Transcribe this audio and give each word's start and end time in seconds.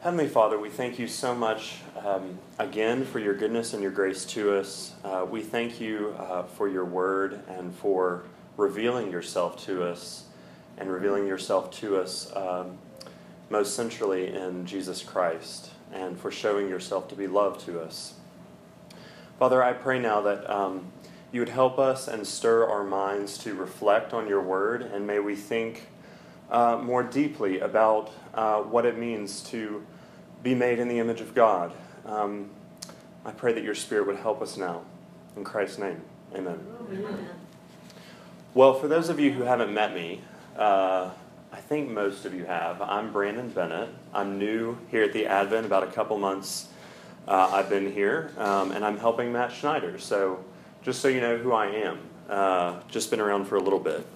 Heavenly 0.00 0.28
Father, 0.28 0.60
we 0.60 0.68
thank 0.70 1.00
you 1.00 1.08
so 1.08 1.34
much 1.34 1.78
um, 2.06 2.38
again 2.56 3.04
for 3.04 3.18
your 3.18 3.34
goodness 3.34 3.74
and 3.74 3.82
your 3.82 3.90
grace 3.90 4.24
to 4.26 4.54
us. 4.54 4.94
Uh, 5.02 5.26
we 5.28 5.42
thank 5.42 5.80
you 5.80 6.14
uh, 6.16 6.44
for 6.44 6.68
your 6.68 6.84
word 6.84 7.40
and 7.48 7.74
for 7.74 8.22
revealing 8.56 9.10
yourself 9.10 9.60
to 9.66 9.82
us 9.82 10.26
and 10.76 10.88
revealing 10.88 11.26
yourself 11.26 11.72
to 11.72 11.96
us 11.96 12.30
um, 12.36 12.78
most 13.50 13.74
centrally 13.74 14.32
in 14.32 14.66
Jesus 14.66 15.02
Christ 15.02 15.70
and 15.92 16.16
for 16.16 16.30
showing 16.30 16.68
yourself 16.68 17.08
to 17.08 17.16
be 17.16 17.26
love 17.26 17.58
to 17.64 17.80
us. 17.80 18.14
Father, 19.40 19.64
I 19.64 19.72
pray 19.72 19.98
now 19.98 20.20
that 20.20 20.48
um, 20.48 20.92
you 21.32 21.40
would 21.40 21.48
help 21.48 21.76
us 21.76 22.06
and 22.06 22.24
stir 22.24 22.64
our 22.70 22.84
minds 22.84 23.36
to 23.38 23.52
reflect 23.52 24.12
on 24.14 24.28
your 24.28 24.42
word, 24.42 24.80
and 24.80 25.08
may 25.08 25.18
we 25.18 25.34
think 25.34 25.88
uh, 26.50 26.78
more 26.82 27.02
deeply 27.02 27.60
about 27.60 28.10
uh, 28.34 28.62
what 28.62 28.86
it 28.86 28.98
means 28.98 29.40
to 29.50 29.84
be 30.42 30.54
made 30.54 30.78
in 30.78 30.88
the 30.88 30.98
image 30.98 31.20
of 31.20 31.34
God. 31.34 31.72
Um, 32.06 32.50
I 33.24 33.32
pray 33.32 33.52
that 33.52 33.62
your 33.62 33.74
Spirit 33.74 34.06
would 34.06 34.16
help 34.16 34.40
us 34.40 34.56
now. 34.56 34.82
In 35.36 35.44
Christ's 35.44 35.78
name, 35.78 36.00
amen. 36.34 36.58
amen. 36.90 37.28
Well, 38.54 38.74
for 38.74 38.88
those 38.88 39.08
of 39.08 39.20
you 39.20 39.32
who 39.32 39.42
haven't 39.42 39.72
met 39.72 39.94
me, 39.94 40.22
uh, 40.56 41.10
I 41.52 41.56
think 41.56 41.90
most 41.90 42.24
of 42.24 42.34
you 42.34 42.44
have. 42.44 42.80
I'm 42.82 43.12
Brandon 43.12 43.48
Bennett. 43.48 43.88
I'm 44.12 44.38
new 44.38 44.78
here 44.90 45.04
at 45.04 45.12
the 45.12 45.26
Advent, 45.26 45.66
about 45.66 45.82
a 45.82 45.88
couple 45.88 46.18
months 46.18 46.68
uh, 47.28 47.50
I've 47.52 47.68
been 47.68 47.92
here, 47.92 48.32
um, 48.38 48.72
and 48.72 48.84
I'm 48.84 48.98
helping 48.98 49.32
Matt 49.32 49.52
Schneider. 49.52 49.98
So, 49.98 50.42
just 50.82 51.00
so 51.00 51.08
you 51.08 51.20
know 51.20 51.36
who 51.36 51.52
I 51.52 51.66
am, 51.66 51.98
uh, 52.28 52.80
just 52.88 53.10
been 53.10 53.20
around 53.20 53.44
for 53.44 53.56
a 53.56 53.60
little 53.60 53.78
bit. 53.78 54.06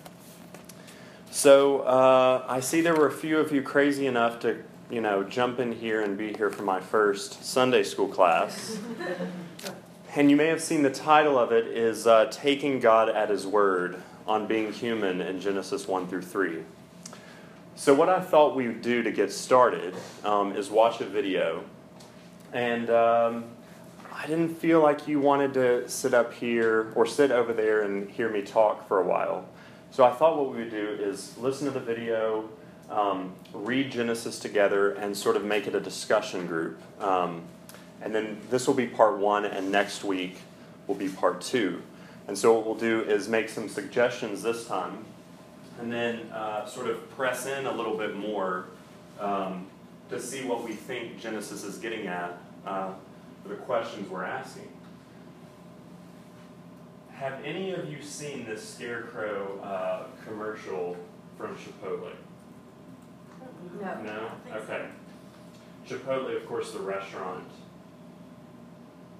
So 1.33 1.81
uh, 1.81 2.45
I 2.47 2.61
see 2.61 2.83
there 2.83 2.95
were 2.95 3.07
a 3.07 3.13
few 3.13 3.39
of 3.39 3.53
you 3.53 3.63
crazy 3.63 4.07
enough 4.07 4.41
to, 4.41 4.63
you 4.91 5.01
know, 5.01 5.25
jump 5.25 5.61
in 5.61 5.73
here 5.73 6.03
and 6.03 6.19
be 6.19 6.35
here 6.35 6.51
for 6.51 6.63
my 6.63 6.79
first 6.79 7.43
Sunday 7.43 7.85
school 7.85 8.07
class. 8.07 8.79
and 10.15 10.31
you 10.31 10.37
may 10.37 10.49
have 10.49 10.61
seen 10.61 10.83
the 10.83 10.91
title 10.91 11.39
of 11.39 11.51
it 11.51 11.69
is 11.69 12.07
uh, 12.07 12.27
Taking 12.31 12.81
God 12.81 13.09
at 13.09 13.31
His 13.31 13.47
Word 13.47 13.97
on 14.27 14.47
Being 14.47 14.75
Human 14.75 15.23
in 15.23 15.41
Genesis 15.41 15.89
1 15.89 16.07
through 16.07 16.21
3. 16.21 16.65
So 17.77 17.95
what 17.95 18.11
I 18.11 18.21
thought 18.21 18.55
we 18.55 18.67
would 18.67 18.83
do 18.83 19.03
to 19.03 19.11
get 19.11 19.33
started 19.33 19.95
um, 20.25 20.55
is 20.55 20.69
watch 20.69 21.01
a 21.01 21.07
video. 21.07 21.65
And 22.53 22.91
um, 22.91 23.45
I 24.13 24.27
didn't 24.27 24.55
feel 24.57 24.83
like 24.83 25.09
you 25.09 25.19
wanted 25.19 25.55
to 25.55 25.89
sit 25.89 26.13
up 26.13 26.35
here 26.35 26.93
or 26.95 27.07
sit 27.07 27.31
over 27.31 27.55
there 27.55 27.81
and 27.81 28.11
hear 28.11 28.29
me 28.29 28.43
talk 28.43 28.87
for 28.87 29.01
a 29.01 29.07
while. 29.07 29.49
So 29.93 30.05
I 30.05 30.11
thought 30.11 30.39
what 30.39 30.51
we 30.51 30.61
would 30.61 30.71
do 30.71 30.97
is 30.99 31.37
listen 31.37 31.67
to 31.67 31.71
the 31.71 31.79
video, 31.79 32.49
um, 32.89 33.35
read 33.53 33.93
Genesis 33.93 34.39
together, 34.39 34.93
and 34.93 35.15
sort 35.15 35.37
of 35.37 35.45
make 35.45 35.67
it 35.67 35.75
a 35.75 35.81
discussion 35.81 36.47
group. 36.47 36.81
Um, 36.99 37.43
and 38.01 38.15
then 38.15 38.41
this 38.49 38.67
will 38.67 38.73
be 38.73 38.87
part 38.87 39.19
one, 39.19 39.45
and 39.45 39.71
next 39.71 40.03
week 40.03 40.39
will 40.87 40.95
be 40.95 41.11
part 41.11 41.43
two. 41.43 41.83
And 42.27 42.39
so 42.39 42.55
what 42.55 42.65
we'll 42.65 42.75
do 42.75 43.03
is 43.03 43.29
make 43.29 43.51
some 43.51 43.69
suggestions 43.69 44.43
this 44.43 44.67
time, 44.67 45.05
and 45.79 45.93
then 45.93 46.21
uh, 46.33 46.65
sort 46.65 46.89
of 46.89 47.11
press 47.11 47.45
in 47.45 47.67
a 47.67 47.73
little 47.73 47.99
bit 47.99 48.17
more 48.17 48.69
um, 49.21 49.67
to 50.09 50.19
see 50.19 50.43
what 50.43 50.65
we 50.65 50.73
think 50.73 51.21
Genesis 51.21 51.65
is 51.65 51.77
getting 51.77 52.07
at 52.07 52.39
uh, 52.67 52.95
for 53.43 53.51
the 53.51 53.57
questions 53.57 54.09
we're 54.09 54.25
asking. 54.25 54.69
Have 57.23 57.39
any 57.45 57.71
of 57.71 57.89
you 57.89 58.03
seen 58.03 58.45
this 58.45 58.69
scarecrow 58.69 59.61
uh, 59.63 60.07
commercial 60.27 60.97
from 61.39 61.57
Chipotle? 61.57 62.11
No. 63.81 64.03
No? 64.03 64.31
Okay. 64.53 64.87
So. 65.87 65.95
Chipotle, 65.95 66.37
of 66.37 66.49
course, 66.49 66.73
the 66.73 66.81
restaurant, 66.81 67.49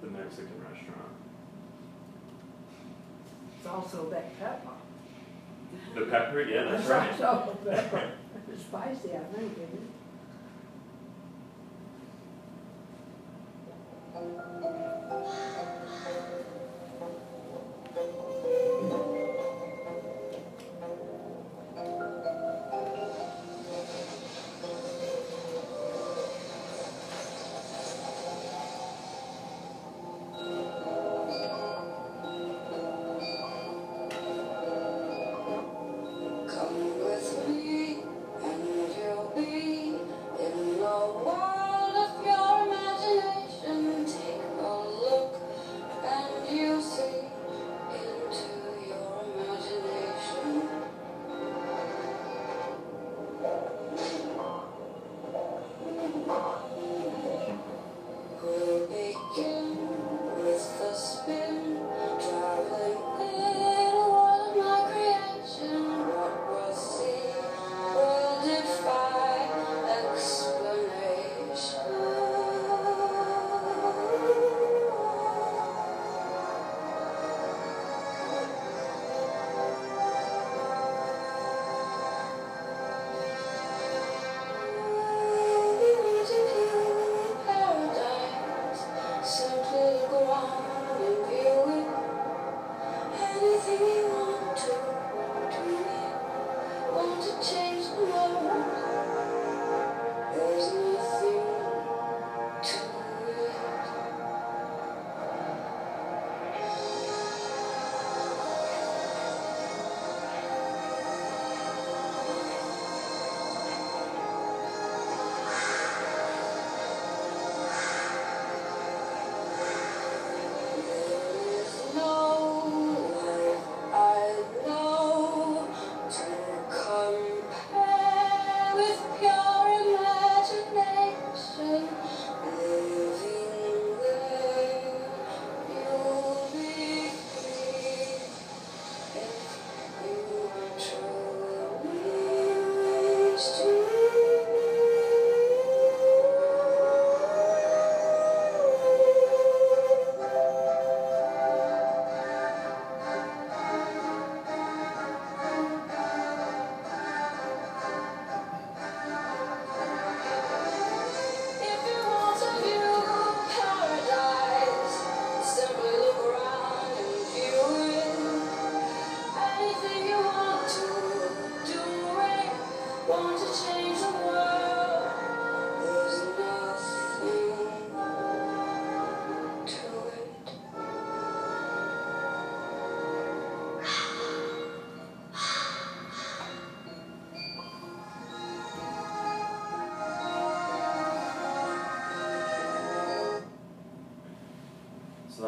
the 0.01 0.07
Mexican 0.07 0.51
restaurant. 0.69 1.13
It's 3.57 3.67
also 3.67 4.09
that 4.09 4.37
pepper. 4.37 4.67
The 5.95 6.01
pepper, 6.07 6.41
yeah, 6.41 6.71
that's 6.71 6.89
right. 6.89 7.09
It's 7.09 7.21
also 7.21 7.57
pepper. 7.65 8.11
it's 8.51 8.63
spicy, 8.63 9.13
I 9.13 9.23
think, 9.33 9.53
isn't 9.53 9.63
it? 9.63 9.89
Thank 14.13 15.47
you. 15.47 15.52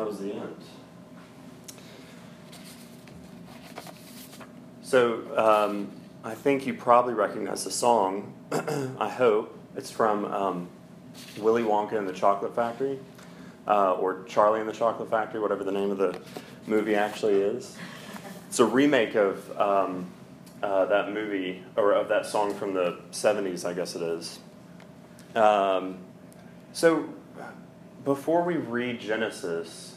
That 0.05 0.11
was 0.11 0.19
the 0.19 0.33
end. 0.33 0.55
So 4.83 5.35
um, 5.35 5.91
I 6.23 6.35
think 6.35 6.67
you 6.67 6.75
probably 6.75 7.15
recognize 7.15 7.63
the 7.63 7.71
song. 7.71 8.33
I 8.51 9.09
hope 9.09 9.57
it's 9.75 9.89
from 9.89 10.25
um, 10.25 10.69
Willy 11.39 11.63
Wonka 11.63 11.97
and 11.97 12.07
the 12.07 12.13
Chocolate 12.13 12.55
Factory, 12.55 12.99
uh, 13.67 13.93
or 13.93 14.23
Charlie 14.25 14.59
and 14.59 14.69
the 14.69 14.73
Chocolate 14.73 15.09
Factory, 15.09 15.39
whatever 15.39 15.63
the 15.63 15.71
name 15.71 15.89
of 15.89 15.97
the 15.97 16.19
movie 16.67 16.95
actually 16.95 17.41
is. 17.41 17.75
It's 18.47 18.59
a 18.59 18.65
remake 18.65 19.15
of 19.15 19.59
um, 19.59 20.05
uh, 20.61 20.85
that 20.85 21.13
movie, 21.13 21.63
or 21.75 21.93
of 21.93 22.09
that 22.09 22.27
song 22.27 22.53
from 22.53 22.75
the 22.75 22.99
70s, 23.11 23.65
I 23.65 23.73
guess 23.73 23.95
it 23.95 24.03
is. 24.03 24.39
Um, 25.35 25.97
so 26.73 27.09
before 28.05 28.43
we 28.43 28.55
read 28.55 28.99
Genesis, 29.01 29.94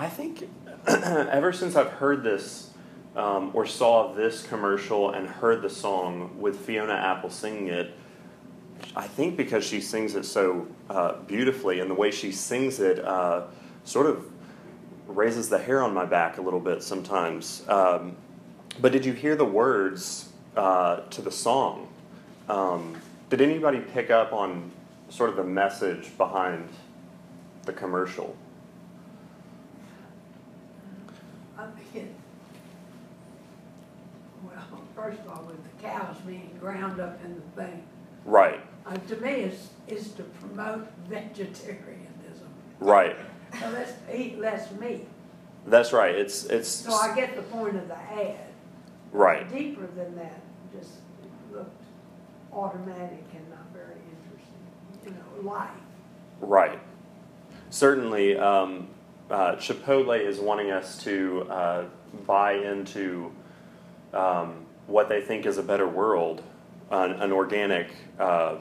I 0.00 0.08
think 0.08 0.48
ever 0.86 1.52
since 1.52 1.76
I've 1.76 1.90
heard 1.90 2.22
this 2.22 2.70
um, 3.14 3.50
or 3.52 3.66
saw 3.66 4.14
this 4.14 4.42
commercial 4.46 5.10
and 5.10 5.28
heard 5.28 5.60
the 5.60 5.68
song 5.68 6.40
with 6.40 6.58
Fiona 6.58 6.94
Apple 6.94 7.28
singing 7.28 7.68
it, 7.68 7.92
I 8.96 9.06
think 9.06 9.36
because 9.36 9.62
she 9.62 9.82
sings 9.82 10.14
it 10.14 10.24
so 10.24 10.66
uh, 10.88 11.16
beautifully 11.26 11.80
and 11.80 11.90
the 11.90 11.94
way 11.94 12.10
she 12.10 12.32
sings 12.32 12.80
it 12.80 12.98
uh, 13.04 13.42
sort 13.84 14.06
of 14.06 14.24
raises 15.06 15.50
the 15.50 15.58
hair 15.58 15.82
on 15.82 15.92
my 15.92 16.06
back 16.06 16.38
a 16.38 16.40
little 16.40 16.60
bit 16.60 16.82
sometimes. 16.82 17.62
Um, 17.68 18.16
but 18.80 18.92
did 18.92 19.04
you 19.04 19.12
hear 19.12 19.36
the 19.36 19.44
words 19.44 20.30
uh, 20.56 21.00
to 21.10 21.20
the 21.20 21.30
song? 21.30 21.92
Um, 22.48 22.96
did 23.28 23.42
anybody 23.42 23.80
pick 23.80 24.08
up 24.08 24.32
on 24.32 24.70
sort 25.10 25.28
of 25.28 25.36
the 25.36 25.44
message 25.44 26.16
behind 26.16 26.70
the 27.66 27.74
commercial? 27.74 28.34
I 31.60 31.66
mean, 31.94 32.14
well, 34.44 34.82
first 34.96 35.20
of 35.20 35.28
all, 35.28 35.44
with 35.44 35.62
the 35.62 35.82
cows 35.86 36.16
being 36.26 36.56
ground 36.58 37.00
up 37.00 37.22
in 37.24 37.34
the 37.34 37.62
thing, 37.62 37.82
Right, 38.24 38.60
uh, 38.86 38.96
to 38.96 39.16
me, 39.16 39.30
is, 39.30 39.68
is 39.88 40.12
to 40.12 40.22
promote 40.22 40.86
vegetarianism. 41.08 42.48
right. 42.78 43.16
So 43.58 43.68
let's 43.70 43.92
eat 44.14 44.38
less 44.38 44.70
meat. 44.72 45.06
That's 45.66 45.92
right. 45.92 46.14
It's 46.14 46.44
it's 46.44 46.68
So 46.68 46.92
I 46.94 47.14
get 47.14 47.34
the 47.34 47.42
point 47.42 47.76
of 47.76 47.88
the 47.88 47.96
ad. 47.96 48.36
right. 49.12 49.50
Deeper 49.52 49.86
than 49.88 50.14
that, 50.16 50.40
just 50.72 50.92
looked 51.52 51.82
automatic 52.52 53.24
and 53.34 53.50
not 53.50 53.66
very 53.72 53.96
interesting, 54.12 55.04
you 55.04 55.10
know, 55.44 55.50
life. 55.50 55.70
Right. 56.40 56.78
Certainly, 57.70 58.36
um, 58.38 58.88
uh, 59.30 59.56
Chipotle 59.56 60.20
is 60.20 60.38
wanting 60.38 60.70
us 60.70 61.02
to 61.04 61.46
uh, 61.50 61.84
buy 62.26 62.54
into 62.54 63.32
um, 64.12 64.66
what 64.86 65.08
they 65.08 65.20
think 65.20 65.46
is 65.46 65.58
a 65.58 65.62
better 65.62 65.88
world, 65.88 66.42
an, 66.90 67.12
an 67.12 67.32
organic, 67.32 67.88
uh, 68.18 68.56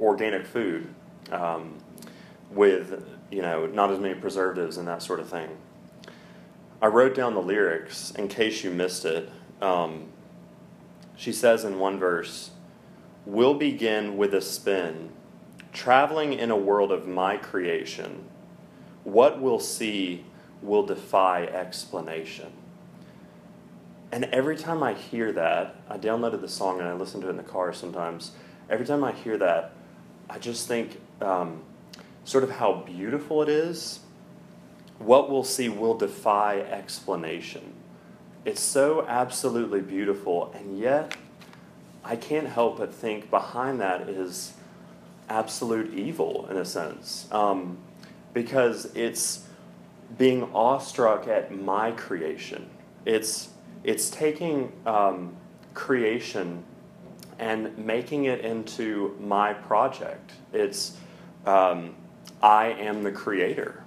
organic 0.00 0.46
food 0.46 0.92
um, 1.30 1.78
with 2.50 3.06
you 3.30 3.42
know 3.42 3.66
not 3.66 3.90
as 3.90 3.98
many 4.00 4.14
preservatives 4.14 4.76
and 4.76 4.88
that 4.88 5.02
sort 5.02 5.20
of 5.20 5.28
thing. 5.28 5.50
I 6.82 6.86
wrote 6.86 7.14
down 7.14 7.34
the 7.34 7.42
lyrics 7.42 8.10
in 8.12 8.28
case 8.28 8.64
you 8.64 8.70
missed 8.70 9.04
it. 9.04 9.30
Um, 9.60 10.08
she 11.14 11.32
says 11.32 11.64
in 11.64 11.78
one 11.78 11.98
verse, 11.98 12.50
"We'll 13.26 13.54
begin 13.54 14.16
with 14.16 14.34
a 14.34 14.40
spin." 14.40 15.10
traveling 15.72 16.32
in 16.32 16.50
a 16.50 16.56
world 16.56 16.92
of 16.92 17.06
my 17.06 17.36
creation, 17.36 18.24
what 19.04 19.40
we'll 19.40 19.60
see 19.60 20.24
will 20.62 20.84
defy 20.84 21.44
explanation. 21.44 22.52
And 24.12 24.24
every 24.26 24.56
time 24.56 24.82
I 24.82 24.94
hear 24.94 25.32
that, 25.32 25.76
I 25.88 25.96
downloaded 25.96 26.40
the 26.40 26.48
song 26.48 26.80
and 26.80 26.88
I 26.88 26.94
listen 26.94 27.20
to 27.20 27.28
it 27.28 27.30
in 27.30 27.36
the 27.36 27.42
car 27.42 27.72
sometimes. 27.72 28.32
Every 28.68 28.84
time 28.84 29.04
I 29.04 29.12
hear 29.12 29.38
that, 29.38 29.72
I 30.28 30.38
just 30.38 30.66
think 30.66 31.00
um, 31.20 31.62
sort 32.24 32.44
of 32.44 32.50
how 32.50 32.82
beautiful 32.86 33.42
it 33.42 33.48
is. 33.48 34.00
What 34.98 35.30
we'll 35.30 35.44
see 35.44 35.68
will 35.68 35.96
defy 35.96 36.60
explanation. 36.60 37.74
It's 38.44 38.60
so 38.60 39.06
absolutely 39.06 39.80
beautiful, 39.80 40.52
and 40.54 40.78
yet 40.78 41.16
I 42.04 42.16
can't 42.16 42.48
help 42.48 42.78
but 42.78 42.92
think 42.92 43.30
behind 43.30 43.80
that 43.80 44.08
is 44.08 44.54
absolute 45.28 45.94
evil 45.94 46.46
in 46.50 46.56
a 46.56 46.64
sense 46.64 47.28
um, 47.30 47.78
because 48.32 48.86
it's 48.94 49.46
being 50.18 50.44
awestruck 50.54 51.28
at 51.28 51.54
my 51.54 51.92
creation. 51.92 52.68
It's 53.04 53.48
it's 53.82 54.10
taking 54.10 54.72
um, 54.86 55.36
creation 55.74 56.64
and 57.38 57.76
making 57.78 58.26
it 58.26 58.40
into 58.40 59.16
my 59.20 59.54
project. 59.54 60.32
It's 60.52 60.96
um, 61.46 61.94
i 62.42 62.66
am 62.66 63.02
the 63.02 63.12
creator. 63.12 63.82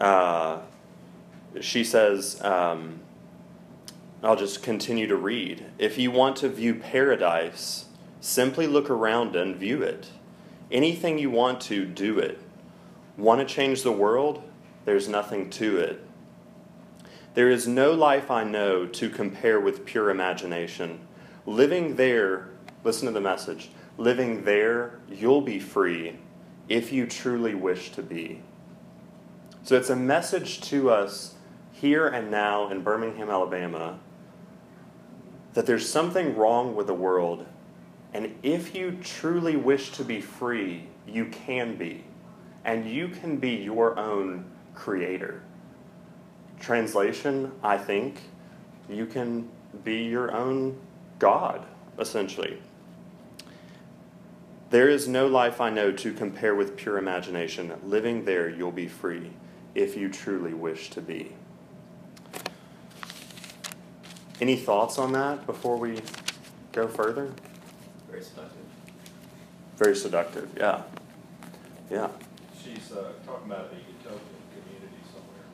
Uh, 0.00 0.60
she 1.60 1.82
says 1.82 2.40
um, 2.42 3.00
i'll 4.22 4.36
just 4.36 4.62
continue 4.62 5.06
to 5.06 5.16
read. 5.16 5.64
If 5.78 5.98
you 5.98 6.10
want 6.10 6.36
to 6.36 6.48
view 6.48 6.74
paradise 6.74 7.86
simply 8.20 8.66
look 8.66 8.90
around 8.90 9.34
and 9.34 9.56
view 9.56 9.82
it. 9.82 10.08
Anything 10.70 11.18
you 11.18 11.30
want 11.30 11.60
to, 11.62 11.84
do 11.84 12.18
it. 12.18 12.38
Want 13.20 13.46
to 13.46 13.54
change 13.54 13.82
the 13.82 13.92
world? 13.92 14.42
There's 14.86 15.06
nothing 15.06 15.50
to 15.50 15.78
it. 15.78 16.02
There 17.34 17.50
is 17.50 17.68
no 17.68 17.92
life 17.92 18.30
I 18.30 18.44
know 18.44 18.86
to 18.86 19.10
compare 19.10 19.60
with 19.60 19.84
pure 19.84 20.08
imagination. 20.08 21.00
Living 21.44 21.96
there, 21.96 22.48
listen 22.82 23.06
to 23.06 23.12
the 23.12 23.20
message, 23.20 23.70
living 23.98 24.44
there, 24.44 25.00
you'll 25.10 25.42
be 25.42 25.60
free 25.60 26.16
if 26.68 26.92
you 26.92 27.06
truly 27.06 27.54
wish 27.54 27.92
to 27.92 28.02
be. 28.02 28.42
So 29.64 29.76
it's 29.76 29.90
a 29.90 29.96
message 29.96 30.62
to 30.62 30.90
us 30.90 31.34
here 31.72 32.08
and 32.08 32.30
now 32.30 32.70
in 32.70 32.82
Birmingham, 32.82 33.28
Alabama, 33.28 33.98
that 35.52 35.66
there's 35.66 35.88
something 35.88 36.36
wrong 36.36 36.74
with 36.74 36.86
the 36.86 36.94
world 36.94 37.46
and 38.12 38.34
if 38.42 38.74
you 38.74 38.98
truly 39.02 39.56
wish 39.56 39.92
to 39.92 40.04
be 40.04 40.20
free, 40.20 40.88
you 41.06 41.26
can 41.26 41.76
be. 41.76 42.04
And 42.64 42.88
you 42.88 43.08
can 43.08 43.38
be 43.38 43.50
your 43.56 43.98
own 43.98 44.44
creator. 44.74 45.42
Translation, 46.58 47.52
I 47.62 47.78
think, 47.78 48.20
you 48.88 49.06
can 49.06 49.48
be 49.84 50.02
your 50.04 50.32
own 50.32 50.78
God, 51.18 51.64
essentially. 51.98 52.60
There 54.70 54.88
is 54.88 55.08
no 55.08 55.26
life 55.26 55.60
I 55.60 55.70
know 55.70 55.90
to 55.90 56.12
compare 56.12 56.54
with 56.54 56.76
pure 56.76 56.96
imagination. 56.96 57.72
Living 57.84 58.24
there, 58.24 58.48
you'll 58.48 58.70
be 58.70 58.88
free 58.88 59.30
if 59.74 59.96
you 59.96 60.08
truly 60.08 60.54
wish 60.54 60.90
to 60.90 61.00
be. 61.00 61.32
Any 64.40 64.56
thoughts 64.56 64.98
on 64.98 65.12
that 65.12 65.44
before 65.46 65.76
we 65.76 66.00
go 66.72 66.86
further? 66.86 67.32
Very 68.08 68.22
seductive. 68.22 68.62
Very 69.76 69.96
seductive, 69.96 70.48
yeah. 70.56 70.82
Yeah. 71.90 72.08
She's 72.62 72.92
uh, 72.92 73.12
talking 73.24 73.50
about 73.50 73.72
a 73.72 73.76
utopian 73.76 74.20
community 74.52 75.00
somewhere. 75.12 75.46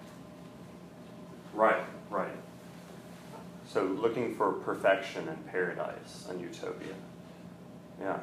Right, 1.54 1.84
right. 2.10 2.36
So 3.68 3.84
looking 3.84 4.34
for 4.34 4.52
perfection 4.52 5.28
and 5.28 5.46
paradise 5.46 6.26
and 6.28 6.40
utopia. 6.40 6.94
Yeah. 8.00 8.18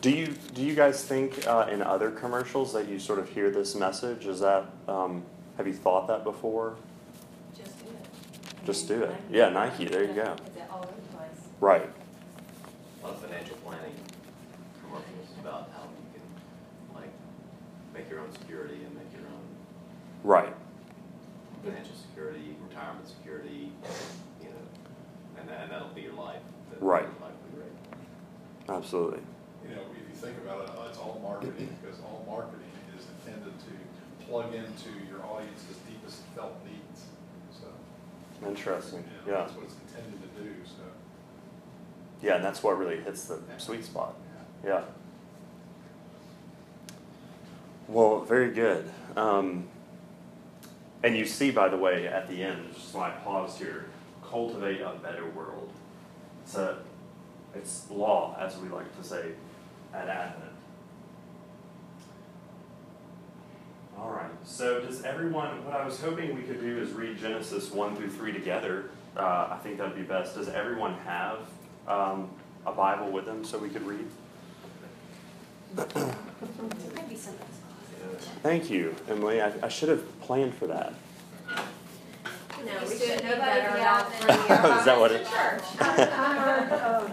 Do 0.00 0.10
you 0.10 0.34
do 0.54 0.62
you 0.62 0.74
guys 0.74 1.04
think 1.04 1.46
uh, 1.46 1.68
in 1.70 1.82
other 1.82 2.10
commercials 2.10 2.72
that 2.72 2.88
you 2.88 2.98
sort 2.98 3.18
of 3.18 3.28
hear 3.28 3.50
this 3.50 3.74
message? 3.74 4.26
Is 4.26 4.40
that 4.40 4.66
um, 4.88 5.22
have 5.56 5.66
you 5.66 5.72
thought 5.72 6.08
that 6.08 6.24
before? 6.24 6.76
Just 7.56 7.78
do 7.84 7.90
it. 7.90 8.66
Just 8.66 8.88
do 8.88 9.02
it. 9.04 9.14
Yeah, 9.30 9.48
Nike, 9.50 9.86
there 9.86 10.02
you 10.04 10.12
go. 10.12 10.34
Is 10.48 10.56
it 10.56 10.64
all 10.70 10.78
over 10.78 10.88
the 10.88 11.16
place? 11.16 11.28
Right. 11.60 11.88
A 13.04 13.12
financial 13.12 13.56
planning 13.56 13.94
commercials 13.94 14.13
about 15.44 15.68
how 15.76 15.84
you 15.84 16.08
can, 16.16 16.24
like, 16.96 17.12
make 17.92 18.08
your 18.08 18.20
own 18.20 18.32
security 18.32 18.80
and 18.82 18.94
make 18.96 19.12
your 19.12 19.28
own 19.28 19.44
Right. 20.24 20.54
financial 21.62 21.94
security, 21.94 22.56
retirement 22.66 23.06
security, 23.06 23.70
you 24.40 24.48
know, 24.48 24.64
and 25.38 25.48
that, 25.48 25.60
and 25.64 25.70
that'll 25.70 25.88
be 25.92 26.00
your 26.00 26.14
life. 26.14 26.40
That- 26.70 26.80
Right. 26.82 27.02
your 27.04 27.12
life 27.20 27.36
will 27.44 27.50
be 27.50 27.56
great. 27.60 27.76
Absolutely. 28.74 29.20
You 29.68 29.74
know, 29.76 29.82
if 29.92 30.08
you 30.08 30.14
think 30.14 30.38
about 30.38 30.64
it, 30.64 30.70
uh, 30.70 30.88
it's 30.88 30.98
all 30.98 31.20
marketing, 31.22 31.76
because 31.82 32.00
all 32.00 32.24
marketing 32.26 32.72
is 32.96 33.04
intended 33.20 33.52
to 33.60 34.24
plug 34.26 34.54
into 34.54 34.88
your 35.10 35.20
audience's 35.26 35.76
deepest 35.86 36.22
felt 36.34 36.56
needs, 36.64 37.04
so. 37.52 37.68
Interesting. 38.48 39.00
you 39.04 39.30
know, 39.30 39.38
Yeah. 39.38 39.44
That's 39.44 39.56
what 39.56 39.64
it's 39.64 39.76
intended 39.88 40.22
to 40.22 40.42
do, 40.42 40.54
so. 40.64 40.84
Yeah, 42.22 42.36
and 42.36 42.44
that's 42.44 42.62
what 42.62 42.78
really 42.78 43.00
hits 43.02 43.26
the 43.26 43.40
sweet 43.58 43.84
spot. 43.84 44.14
Yeah. 44.64 44.84
Well, 47.88 48.20
very 48.20 48.50
good. 48.50 48.90
Um, 49.16 49.68
and 51.02 51.16
you 51.16 51.26
see, 51.26 51.50
by 51.50 51.68
the 51.68 51.76
way, 51.76 52.06
at 52.06 52.28
the 52.28 52.42
end, 52.42 52.74
just 52.74 52.94
why 52.94 53.08
I 53.08 53.12
paused 53.12 53.58
here, 53.58 53.86
cultivate 54.26 54.80
a 54.80 54.94
better 55.02 55.28
world. 55.30 55.70
It's 56.42 56.56
a, 56.56 56.78
it's 57.54 57.90
law, 57.90 58.36
as 58.40 58.56
we 58.56 58.68
like 58.68 58.96
to 58.98 59.04
say 59.06 59.32
at 59.92 60.08
Advent. 60.08 60.50
All 63.98 64.10
right. 64.10 64.30
So, 64.44 64.80
does 64.80 65.02
everyone? 65.04 65.64
What 65.64 65.74
I 65.74 65.84
was 65.84 66.00
hoping 66.00 66.34
we 66.34 66.42
could 66.42 66.60
do 66.60 66.78
is 66.78 66.90
read 66.92 67.18
Genesis 67.18 67.70
one 67.70 67.94
through 67.96 68.10
three 68.10 68.32
together. 68.32 68.90
Uh, 69.16 69.48
I 69.50 69.58
think 69.62 69.78
that'd 69.78 69.94
be 69.94 70.02
best. 70.02 70.34
Does 70.34 70.48
everyone 70.48 70.94
have 71.04 71.38
um, 71.86 72.28
a 72.66 72.72
Bible 72.72 73.10
with 73.10 73.24
them 73.24 73.44
so 73.44 73.58
we 73.58 73.68
could 73.68 73.86
read? 73.86 74.06
Maybe 78.06 78.16
something's 78.22 78.42
Thank 78.42 78.70
you, 78.70 78.94
Emily. 79.08 79.40
I, 79.42 79.52
I 79.62 79.68
should 79.68 79.88
have 79.88 80.20
planned 80.20 80.54
for 80.54 80.66
that. 80.68 80.94
No, 82.64 82.80
Used 82.80 82.92
we 82.94 82.98
to 82.98 83.06
should 83.06 83.24
know 83.24 83.36
better 83.36 83.72
be 83.74 83.80
about 83.80 84.06
out 84.06 84.12
three 84.14 84.26
there. 84.26 84.66
years. 84.66 84.78
Is 84.78 84.84
that 84.86 84.98
what 84.98 85.12
it- 85.12 85.26
I, 85.26 85.82
I 85.82 86.34
heard, 86.38 86.72
um, 86.72 87.10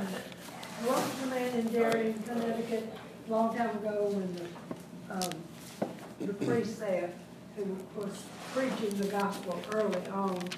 what 0.86 0.96
was 0.98 1.20
the 1.20 1.28
man 1.28 1.60
in 1.60 1.68
Darien, 1.68 2.24
Connecticut, 2.24 2.94
a 3.28 3.32
long 3.32 3.56
time 3.58 3.70
ago 3.78 4.10
when 4.14 4.36
the, 4.36 5.26
um, 5.26 5.32
the 6.22 6.34
priest 6.46 6.80
there 6.80 7.10
who 7.58 7.66
was 7.98 8.24
preaching 8.54 8.98
the 8.98 9.08
gospel 9.08 9.60
early 9.74 10.08
on 10.08 10.36
to 10.40 10.58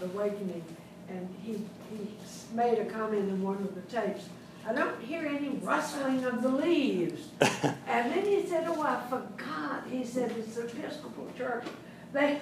the 0.00 0.06
awakening, 0.06 0.64
and 1.08 1.28
he, 1.42 1.52
he 1.90 2.08
made 2.52 2.78
a 2.78 2.86
comment 2.86 3.28
in 3.28 3.40
one 3.42 3.56
of 3.58 3.74
the 3.76 3.82
tapes, 3.82 4.24
I 4.66 4.72
don't 4.72 5.00
hear 5.02 5.26
any 5.26 5.48
rustling 5.62 6.24
of 6.24 6.42
the 6.42 6.48
leaves. 6.48 7.28
And 7.86 8.12
then 8.12 8.24
he 8.24 8.46
said, 8.46 8.66
oh, 8.68 8.82
I 8.82 9.02
forgot, 9.10 9.82
he 9.90 10.04
said, 10.04 10.32
it's 10.38 10.54
the 10.54 10.62
Episcopal 10.62 11.26
Church, 11.36 11.64
they, 12.12 12.40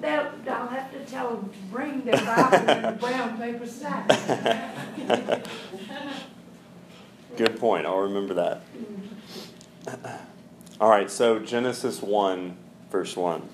they'll, 0.00 0.32
I'll 0.48 0.68
have 0.68 0.90
to 0.92 1.04
tell 1.04 1.36
them 1.36 1.50
to 1.50 1.58
bring 1.70 2.00
their 2.00 2.16
Bible 2.24 2.70
in 2.70 2.84
a 2.84 2.92
brown 2.92 3.38
paper 3.38 3.66
sack. 3.66 4.08
Good 7.36 7.60
point. 7.60 7.86
I'll 7.86 7.98
remember 8.00 8.34
that. 8.34 8.62
All 10.80 10.88
right, 10.88 11.10
so 11.10 11.38
Genesis 11.38 12.02
1, 12.02 12.56
verse 12.90 13.16
1. 13.16 13.48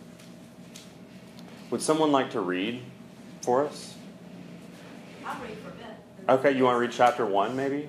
Would 1.71 1.83
someone 1.83 2.13
like 2.13 2.31
to 2.31 2.41
read 2.41 2.83
for 3.43 3.67
us? 3.67 3.95
I'll 5.25 5.41
read 5.43 5.59
for 5.59 5.66
a 5.66 5.66
bit. 5.66 5.66
Okay, 6.29 6.57
you 6.57 6.65
want 6.65 6.75
to 6.75 6.81
read 6.81 6.91
chapter 6.91 7.25
1 7.25 7.55
maybe? 7.55 7.89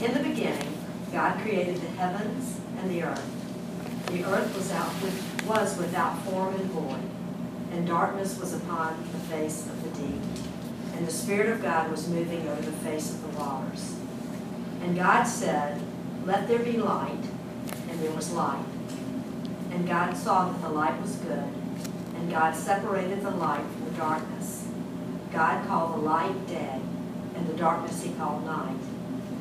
In 0.00 0.14
the 0.14 0.20
beginning, 0.20 0.78
God 1.10 1.40
created 1.40 1.74
the 1.74 1.88
heavens 1.88 2.60
and 2.78 2.88
the 2.88 3.02
earth. 3.02 4.06
The 4.06 4.22
earth 4.24 4.54
was 4.54 4.70
out 4.70 4.92
was 5.48 5.76
without 5.76 6.22
form 6.22 6.54
and 6.54 6.70
void, 6.70 7.02
and 7.72 7.84
darkness 7.84 8.38
was 8.38 8.54
upon 8.54 8.96
the 9.10 9.18
face 9.18 9.66
of 9.66 9.82
the 9.82 9.88
deep. 10.00 10.22
And 10.94 11.04
the 11.04 11.10
Spirit 11.10 11.50
of 11.50 11.62
God 11.62 11.90
was 11.90 12.08
moving 12.08 12.48
over 12.48 12.62
the 12.62 12.70
face 12.78 13.10
of 13.10 13.22
the 13.22 13.36
waters. 13.36 13.96
And 14.82 14.94
God 14.94 15.24
said, 15.24 15.82
Let 16.24 16.46
there 16.46 16.60
be 16.60 16.76
light, 16.76 17.24
and 17.88 18.00
there 18.00 18.12
was 18.12 18.32
light. 18.32 18.64
And 19.72 19.84
God 19.84 20.16
saw 20.16 20.48
that 20.48 20.62
the 20.62 20.68
light 20.68 21.00
was 21.02 21.16
good, 21.16 21.50
and 22.14 22.30
God 22.30 22.54
separated 22.54 23.22
the 23.22 23.30
light 23.30 23.64
from 23.64 23.84
the 23.86 23.96
darkness. 23.96 24.59
God 25.32 25.66
called 25.66 25.94
the 25.94 25.98
light 25.98 26.46
day, 26.46 26.80
and 27.34 27.46
the 27.46 27.54
darkness 27.54 28.02
he 28.02 28.12
called 28.12 28.44
night. 28.44 28.76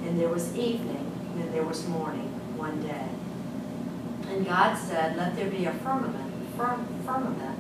And 0.06 0.20
there 0.20 0.30
was 0.30 0.56
evening, 0.56 1.12
and 1.36 1.54
there 1.54 1.64
was 1.64 1.88
morning, 1.88 2.30
one 2.58 2.82
day. 2.82 3.08
And 4.30 4.46
God 4.46 4.78
said, 4.78 5.18
Let 5.18 5.36
there 5.36 5.50
be 5.50 5.66
a 5.66 5.74
firmament, 5.74 6.34
firm, 6.56 6.86
firmament 7.06 7.60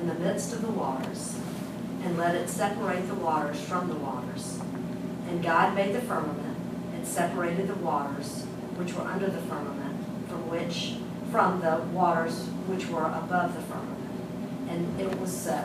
in 0.00 0.08
the 0.08 0.14
midst 0.14 0.52
of 0.52 0.62
the 0.62 0.70
waters, 0.70 1.38
and 2.04 2.18
let 2.18 2.34
it 2.34 2.48
separate 2.48 3.06
the 3.08 3.14
waters 3.14 3.60
from 3.60 3.88
the 3.88 3.96
waters. 3.96 4.60
And 5.28 5.42
God 5.42 5.74
made 5.74 5.94
the 5.94 6.02
firmament, 6.02 6.58
and 6.94 7.06
separated 7.06 7.68
the 7.68 7.76
waters 7.76 8.44
which 8.76 8.94
were 8.94 9.02
under 9.02 9.28
the 9.28 9.40
firmament 9.42 9.82
from 10.32 10.48
which 10.48 10.96
from 11.30 11.60
the 11.60 11.76
waters 11.92 12.46
which 12.66 12.88
were 12.88 13.04
above 13.04 13.54
the 13.54 13.60
firmament. 13.60 14.10
And 14.68 15.00
it 15.00 15.20
was 15.20 15.34
so. 15.34 15.62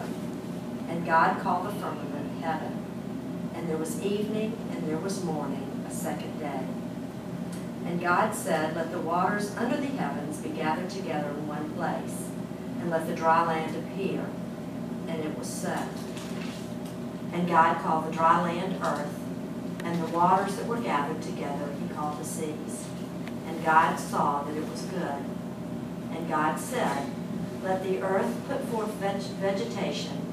And 0.87 1.05
God 1.05 1.41
called 1.41 1.67
the 1.67 1.71
firmament 1.73 2.41
heaven. 2.41 2.83
And 3.53 3.69
there 3.69 3.77
was 3.77 4.01
evening, 4.01 4.57
and 4.71 4.87
there 4.87 4.97
was 4.97 5.23
morning, 5.23 5.85
a 5.87 5.91
second 5.91 6.39
day. 6.39 6.61
And 7.85 8.01
God 8.01 8.35
said, 8.35 8.75
Let 8.75 8.91
the 8.91 8.99
waters 8.99 9.55
under 9.55 9.77
the 9.77 9.87
heavens 9.87 10.37
be 10.39 10.49
gathered 10.49 10.89
together 10.89 11.29
in 11.29 11.47
one 11.47 11.69
place, 11.71 12.29
and 12.79 12.89
let 12.89 13.07
the 13.07 13.15
dry 13.15 13.45
land 13.45 13.75
appear. 13.75 14.25
And 15.07 15.23
it 15.23 15.37
was 15.37 15.47
so. 15.47 15.77
And 17.31 17.47
God 17.47 17.81
called 17.81 18.07
the 18.07 18.11
dry 18.11 18.41
land 18.41 18.83
earth, 18.83 19.19
and 19.83 20.03
the 20.03 20.07
waters 20.07 20.55
that 20.57 20.67
were 20.67 20.81
gathered 20.81 21.21
together 21.21 21.73
he 21.81 21.93
called 21.95 22.19
the 22.19 22.25
seas. 22.25 22.85
And 23.47 23.63
God 23.63 23.97
saw 23.97 24.43
that 24.43 24.57
it 24.57 24.67
was 24.69 24.81
good. 24.83 25.23
And 26.11 26.27
God 26.27 26.59
said, 26.59 27.09
Let 27.63 27.83
the 27.83 28.01
earth 28.01 28.35
put 28.47 28.61
forth 28.65 28.91
veg- 28.95 29.21
vegetation, 29.39 30.26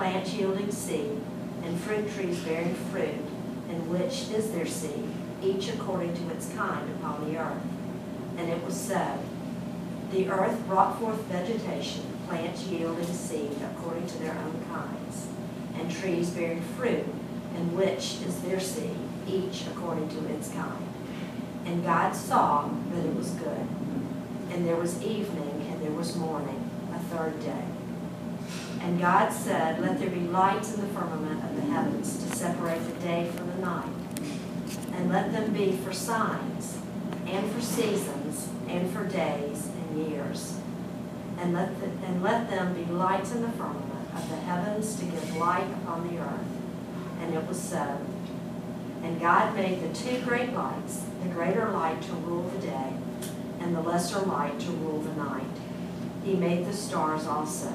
plants 0.00 0.32
yielding 0.32 0.72
seed, 0.72 1.20
and 1.62 1.78
fruit 1.80 2.10
trees 2.14 2.38
bearing 2.40 2.74
fruit, 2.74 3.20
in 3.68 3.90
which 3.90 4.30
is 4.30 4.50
their 4.50 4.64
seed, 4.64 5.04
each 5.42 5.68
according 5.68 6.14
to 6.14 6.30
its 6.30 6.50
kind 6.54 6.90
upon 6.92 7.30
the 7.30 7.38
earth. 7.38 7.62
And 8.38 8.48
it 8.48 8.64
was 8.64 8.80
so. 8.80 9.18
The 10.10 10.30
earth 10.30 10.66
brought 10.66 10.98
forth 10.98 11.20
vegetation, 11.24 12.02
plants 12.26 12.62
yielding 12.62 13.12
seed 13.12 13.58
according 13.74 14.06
to 14.06 14.18
their 14.20 14.32
own 14.32 14.64
kinds, 14.72 15.28
and 15.74 15.90
trees 15.90 16.30
bearing 16.30 16.62
fruit, 16.62 17.04
in 17.54 17.76
which 17.76 18.22
is 18.26 18.40
their 18.40 18.58
seed, 18.58 18.96
each 19.28 19.66
according 19.66 20.08
to 20.08 20.26
its 20.28 20.50
kind. 20.50 20.88
And 21.66 21.84
God 21.84 22.16
saw 22.16 22.70
that 22.94 23.04
it 23.04 23.14
was 23.14 23.32
good. 23.32 23.66
And 24.50 24.66
there 24.66 24.76
was 24.76 25.02
evening, 25.02 25.68
and 25.70 25.82
there 25.82 25.92
was 25.92 26.16
morning, 26.16 26.70
a 26.94 26.98
third 27.14 27.38
day. 27.42 27.69
And 28.80 28.98
God 28.98 29.30
said, 29.30 29.80
Let 29.80 29.98
there 29.98 30.10
be 30.10 30.20
lights 30.20 30.74
in 30.74 30.80
the 30.80 30.86
firmament 30.88 31.44
of 31.44 31.54
the 31.56 31.72
heavens 31.72 32.16
to 32.24 32.36
separate 32.36 32.82
the 32.82 33.00
day 33.00 33.30
from 33.36 33.46
the 33.48 33.58
night, 33.58 33.92
and 34.94 35.10
let 35.10 35.32
them 35.32 35.52
be 35.52 35.72
for 35.72 35.92
signs, 35.92 36.78
and 37.26 37.50
for 37.52 37.60
seasons, 37.60 38.48
and 38.68 38.90
for 38.90 39.04
days 39.04 39.68
and 39.68 40.10
years. 40.10 40.58
And 41.38 41.52
let, 41.54 41.78
the, 41.80 41.86
and 42.06 42.22
let 42.22 42.50
them 42.50 42.74
be 42.74 42.84
lights 42.90 43.32
in 43.32 43.42
the 43.42 43.50
firmament 43.50 44.14
of 44.14 44.28
the 44.28 44.36
heavens 44.36 44.96
to 44.96 45.04
give 45.04 45.36
light 45.36 45.66
upon 45.82 46.08
the 46.08 46.20
earth. 46.20 46.40
And 47.20 47.34
it 47.34 47.46
was 47.46 47.60
so. 47.60 48.00
And 49.02 49.20
God 49.20 49.54
made 49.54 49.80
the 49.82 49.94
two 49.94 50.20
great 50.22 50.52
lights, 50.52 51.04
the 51.22 51.28
greater 51.28 51.70
light 51.70 52.02
to 52.02 52.12
rule 52.12 52.48
the 52.48 52.66
day, 52.66 52.92
and 53.60 53.74
the 53.74 53.80
lesser 53.80 54.20
light 54.20 54.58
to 54.60 54.70
rule 54.70 55.00
the 55.00 55.14
night. 55.14 55.44
He 56.24 56.34
made 56.34 56.66
the 56.66 56.72
stars 56.72 57.26
also. 57.26 57.72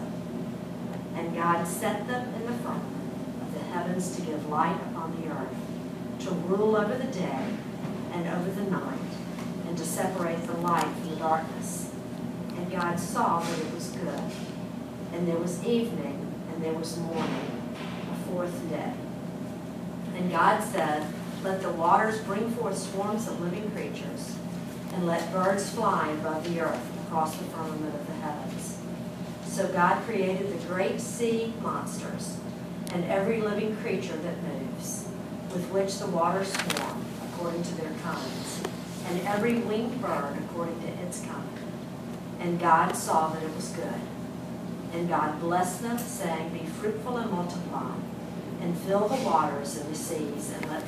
And 1.16 1.34
God 1.34 1.66
set 1.66 2.08
them 2.08 2.34
in 2.36 2.46
the 2.46 2.54
firmament 2.54 3.42
of 3.42 3.54
the 3.54 3.60
heavens 3.60 4.16
to 4.16 4.22
give 4.22 4.50
light 4.50 4.80
upon 4.92 5.22
the 5.22 5.30
earth, 5.30 5.56
to 6.20 6.32
rule 6.32 6.76
over 6.76 6.96
the 6.96 7.12
day 7.12 7.56
and 8.12 8.28
over 8.28 8.52
the 8.52 8.70
night, 8.70 9.00
and 9.68 9.78
to 9.78 9.86
separate 9.86 10.46
the 10.46 10.54
light 10.58 10.84
from 10.84 11.10
the 11.10 11.16
darkness. 11.16 11.92
And 12.58 12.72
God 12.72 13.00
saw 13.00 13.40
that 13.40 13.60
it 13.60 13.74
was 13.74 13.90
good. 13.90 14.22
And 15.14 15.28
there 15.28 15.38
was 15.38 15.64
evening, 15.66 16.34
and 16.52 16.64
there 16.64 16.74
was 16.74 16.98
morning, 16.98 17.76
a 18.12 18.30
fourth 18.30 18.70
day. 18.70 18.94
And 20.16 20.32
God 20.32 20.64
said, 20.64 21.06
Let 21.44 21.62
the 21.62 21.72
waters 21.72 22.20
bring 22.22 22.50
forth 22.52 22.78
swarms 22.78 23.28
of 23.28 23.40
living 23.42 23.70
creatures, 23.72 24.36
and 24.94 25.06
let 25.06 25.32
birds 25.32 25.70
fly 25.70 26.10
above 26.12 26.44
the 26.50 26.62
earth 26.62 27.08
across 27.08 27.38
the 27.38 27.44
firmament 27.46 27.94
of 27.94 28.08
the 28.08 28.14
heavens. 28.14 28.65
So 29.48 29.68
God 29.72 30.04
created 30.04 30.52
the 30.52 30.68
great 30.68 31.00
sea 31.00 31.54
monsters, 31.62 32.38
and 32.94 33.06
every 33.06 33.42
living 33.42 33.76
creature 33.78 34.18
that 34.18 34.44
moves, 34.44 35.08
with 35.54 35.66
which 35.72 35.98
the 36.00 36.08
waters 36.08 36.52
swarm, 36.52 37.06
according 37.24 37.64
to 37.64 37.76
their 37.76 37.92
kinds, 38.04 38.62
and 39.08 39.22
every 39.22 39.60
winged 39.60 40.02
bird 40.02 40.38
according 40.46 40.82
to 40.82 40.88
its 41.06 41.22
kind. 41.22 41.50
And 42.40 42.60
God 42.60 42.96
saw 42.96 43.30
that 43.30 43.44
it 43.44 43.56
was 43.56 43.70
good. 43.70 44.02
And 44.94 45.10
God 45.10 45.40
blessed 45.40 45.82
them, 45.82 45.98
saying, 45.98 46.50
Be 46.50 46.66
fruitful 46.66 47.18
and 47.18 47.32
multiply, 47.32 47.94
and 48.62 48.78
fill 48.80 49.08
the 49.08 49.24
waters 49.24 49.78
and 49.78 49.90
the 49.90 49.96
seas, 49.96 50.54
and 50.54 50.70
let, 50.70 50.84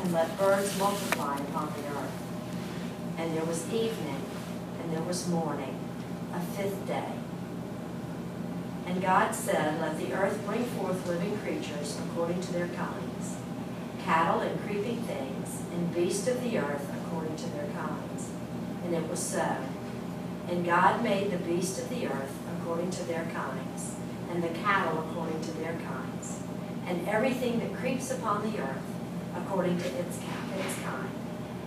and 0.00 0.12
let 0.12 0.36
birds 0.38 0.78
multiply 0.78 1.36
upon 1.36 1.72
the 1.72 1.88
earth. 1.88 2.22
And 3.16 3.36
there 3.36 3.44
was 3.44 3.66
evening, 3.72 4.22
and 4.80 4.92
there 4.92 5.02
was 5.02 5.28
morning, 5.28 5.78
a 6.34 6.40
fifth 6.40 6.86
day. 6.86 7.17
And 8.98 9.06
God 9.06 9.32
said, 9.32 9.80
Let 9.80 9.96
the 9.96 10.12
earth 10.12 10.44
bring 10.44 10.64
forth 10.64 11.06
living 11.06 11.38
creatures 11.38 11.96
according 12.04 12.40
to 12.40 12.52
their 12.52 12.66
kinds, 12.66 13.36
cattle 14.04 14.40
and 14.40 14.60
creeping 14.62 15.02
things, 15.02 15.62
and 15.72 15.94
beasts 15.94 16.26
of 16.26 16.42
the 16.42 16.58
earth 16.58 16.84
according 17.04 17.36
to 17.36 17.48
their 17.50 17.68
kinds, 17.76 18.30
And 18.84 18.96
it 18.96 19.08
was 19.08 19.20
so. 19.20 19.56
And 20.48 20.66
God 20.66 21.04
made 21.04 21.30
the 21.30 21.36
beasts 21.36 21.78
of 21.80 21.88
the 21.90 22.08
earth 22.08 22.36
according 22.58 22.90
to 22.90 23.04
their 23.04 23.24
kinds, 23.26 23.94
and 24.32 24.42
the 24.42 24.48
cattle 24.48 24.98
according 25.08 25.42
to 25.42 25.52
their 25.52 25.74
kinds, 25.74 26.40
and 26.88 27.06
everything 27.06 27.60
that 27.60 27.74
creeps 27.76 28.10
upon 28.10 28.50
the 28.50 28.58
earth 28.58 28.82
according 29.36 29.78
to 29.78 29.86
its, 29.86 30.18
its 30.18 30.74
kind. 30.82 31.10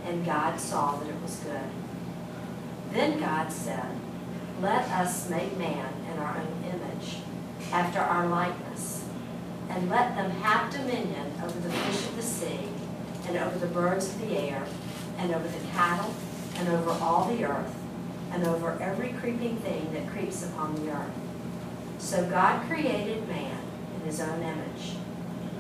And 0.05 0.25
God 0.25 0.59
saw 0.59 0.97
that 0.97 1.07
it 1.07 1.21
was 1.21 1.37
good. 1.37 1.69
Then 2.91 3.21
God 3.21 3.53
said, 3.53 3.95
Let 4.59 4.89
us 4.89 5.29
make 5.29 5.57
man 5.57 5.93
our 6.21 6.37
own 6.37 6.63
image, 6.63 7.17
after 7.71 7.99
our 7.99 8.27
likeness, 8.27 9.05
and 9.69 9.89
let 9.89 10.15
them 10.15 10.31
have 10.31 10.71
dominion 10.71 11.33
over 11.43 11.59
the 11.59 11.69
fish 11.69 12.07
of 12.07 12.15
the 12.15 12.21
sea, 12.21 12.67
and 13.27 13.37
over 13.37 13.57
the 13.57 13.67
birds 13.67 14.07
of 14.07 14.21
the 14.21 14.37
air, 14.37 14.65
and 15.17 15.33
over 15.33 15.47
the 15.47 15.67
cattle, 15.73 16.13
and 16.57 16.67
over 16.69 16.91
all 16.91 17.25
the 17.25 17.45
earth, 17.45 17.75
and 18.31 18.45
over 18.45 18.77
every 18.81 19.13
creeping 19.13 19.57
thing 19.57 19.91
that 19.93 20.07
creeps 20.09 20.43
upon 20.45 20.75
the 20.75 20.91
earth. 20.91 21.13
So 21.99 22.29
God 22.29 22.67
created 22.67 23.27
man 23.27 23.59
in 23.95 24.01
his 24.01 24.19
own 24.19 24.41
image. 24.41 24.95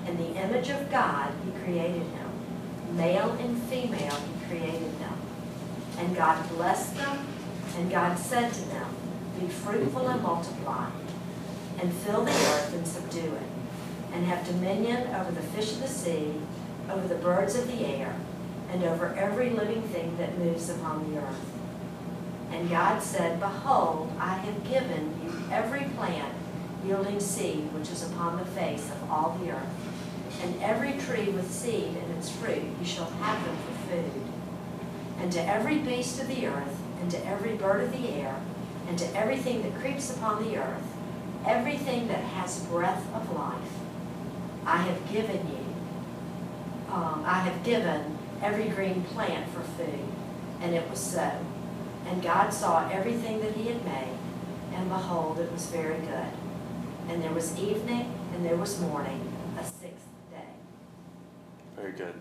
In 0.07 0.17
the 0.17 0.35
image 0.41 0.69
of 0.69 0.89
God 0.89 1.31
he 1.45 1.51
created 1.63 2.01
him. 2.01 2.97
Male 2.97 3.31
and 3.39 3.61
female 3.63 4.15
he 4.15 4.45
created 4.47 4.99
them. 4.99 5.17
And 5.97 6.15
God 6.15 6.49
blessed 6.49 6.95
them, 6.95 7.27
and 7.77 7.91
God 7.91 8.17
said 8.17 8.51
to 8.53 8.61
them, 8.61 8.87
Be 9.41 9.47
fruitful 9.47 10.07
and 10.07 10.21
multiply, 10.21 10.87
and 11.81 11.91
fill 11.91 12.23
the 12.23 12.31
earth 12.31 12.75
and 12.75 12.85
subdue 12.87 13.33
it, 13.33 14.13
and 14.13 14.23
have 14.27 14.45
dominion 14.45 15.07
over 15.15 15.31
the 15.31 15.41
fish 15.41 15.71
of 15.71 15.81
the 15.81 15.87
sea, 15.87 16.35
over 16.91 17.07
the 17.07 17.15
birds 17.15 17.55
of 17.55 17.67
the 17.67 17.83
air, 17.83 18.15
and 18.71 18.83
over 18.83 19.15
every 19.17 19.49
living 19.49 19.81
thing 19.81 20.15
that 20.17 20.37
moves 20.37 20.69
upon 20.69 21.11
the 21.11 21.19
earth. 21.19 21.51
And 22.51 22.69
God 22.69 23.01
said, 23.01 23.39
Behold, 23.39 24.11
I 24.19 24.35
have 24.35 24.69
given 24.69 25.19
you 25.23 25.33
every 25.51 25.85
plant 25.97 26.35
yielding 26.85 27.19
seed 27.19 27.73
which 27.73 27.89
is 27.89 28.03
upon 28.11 28.37
the 28.37 28.45
face 28.45 28.91
of 28.91 29.09
all 29.09 29.39
the 29.41 29.49
earth, 29.49 30.43
and 30.43 30.61
every 30.61 30.93
tree 30.93 31.29
with 31.29 31.51
seed 31.51 31.97
in 31.97 32.11
its 32.15 32.29
fruit, 32.29 32.61
you 32.79 32.85
shall 32.85 33.09
have 33.09 33.43
them 33.43 33.57
for 33.57 33.89
food. 33.89 34.21
And 35.19 35.31
to 35.31 35.43
every 35.43 35.79
beast 35.79 36.21
of 36.21 36.27
the 36.27 36.45
earth, 36.45 36.79
and 37.01 37.09
to 37.09 37.25
every 37.25 37.55
bird 37.55 37.85
of 37.85 37.91
the 37.91 38.09
air, 38.09 38.35
and 38.91 38.99
to 38.99 39.17
everything 39.17 39.61
that 39.61 39.73
creeps 39.75 40.13
upon 40.13 40.43
the 40.43 40.57
earth, 40.57 40.83
everything 41.47 42.09
that 42.09 42.19
has 42.19 42.59
breath 42.63 43.01
of 43.15 43.33
life, 43.33 43.71
I 44.65 44.79
have 44.79 45.09
given 45.09 45.47
you, 45.47 46.93
um, 46.93 47.23
I 47.25 47.39
have 47.39 47.63
given 47.63 48.17
every 48.41 48.67
green 48.67 49.03
plant 49.03 49.49
for 49.49 49.61
food. 49.61 50.09
And 50.59 50.75
it 50.75 50.89
was 50.89 50.99
so. 50.99 51.31
And 52.05 52.21
God 52.21 52.49
saw 52.53 52.89
everything 52.89 53.39
that 53.39 53.53
he 53.53 53.69
had 53.69 53.81
made, 53.85 54.17
and 54.73 54.89
behold, 54.89 55.39
it 55.39 55.49
was 55.53 55.67
very 55.67 55.97
good. 55.99 56.33
And 57.07 57.23
there 57.23 57.31
was 57.31 57.57
evening, 57.57 58.13
and 58.33 58.45
there 58.45 58.57
was 58.57 58.77
morning, 58.81 59.33
a 59.57 59.63
sixth 59.63 60.05
day. 60.31 60.51
Very 61.77 61.93
good. 61.93 62.15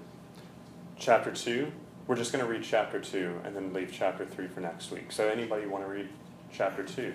Chapter 0.97 1.33
2. 1.33 1.73
We're 2.07 2.15
just 2.15 2.33
going 2.33 2.45
to 2.45 2.51
read 2.51 2.63
chapter 2.63 3.01
2 3.01 3.41
and 3.45 3.57
then 3.57 3.73
leave 3.73 3.91
chapter 3.93 4.25
3 4.25 4.47
for 4.47 4.61
next 4.61 4.93
week. 4.93 5.11
So, 5.11 5.29
anybody 5.29 5.67
want 5.67 5.85
to 5.85 5.91
read 5.91 6.09
chapter 6.53 6.83
2? 6.83 7.13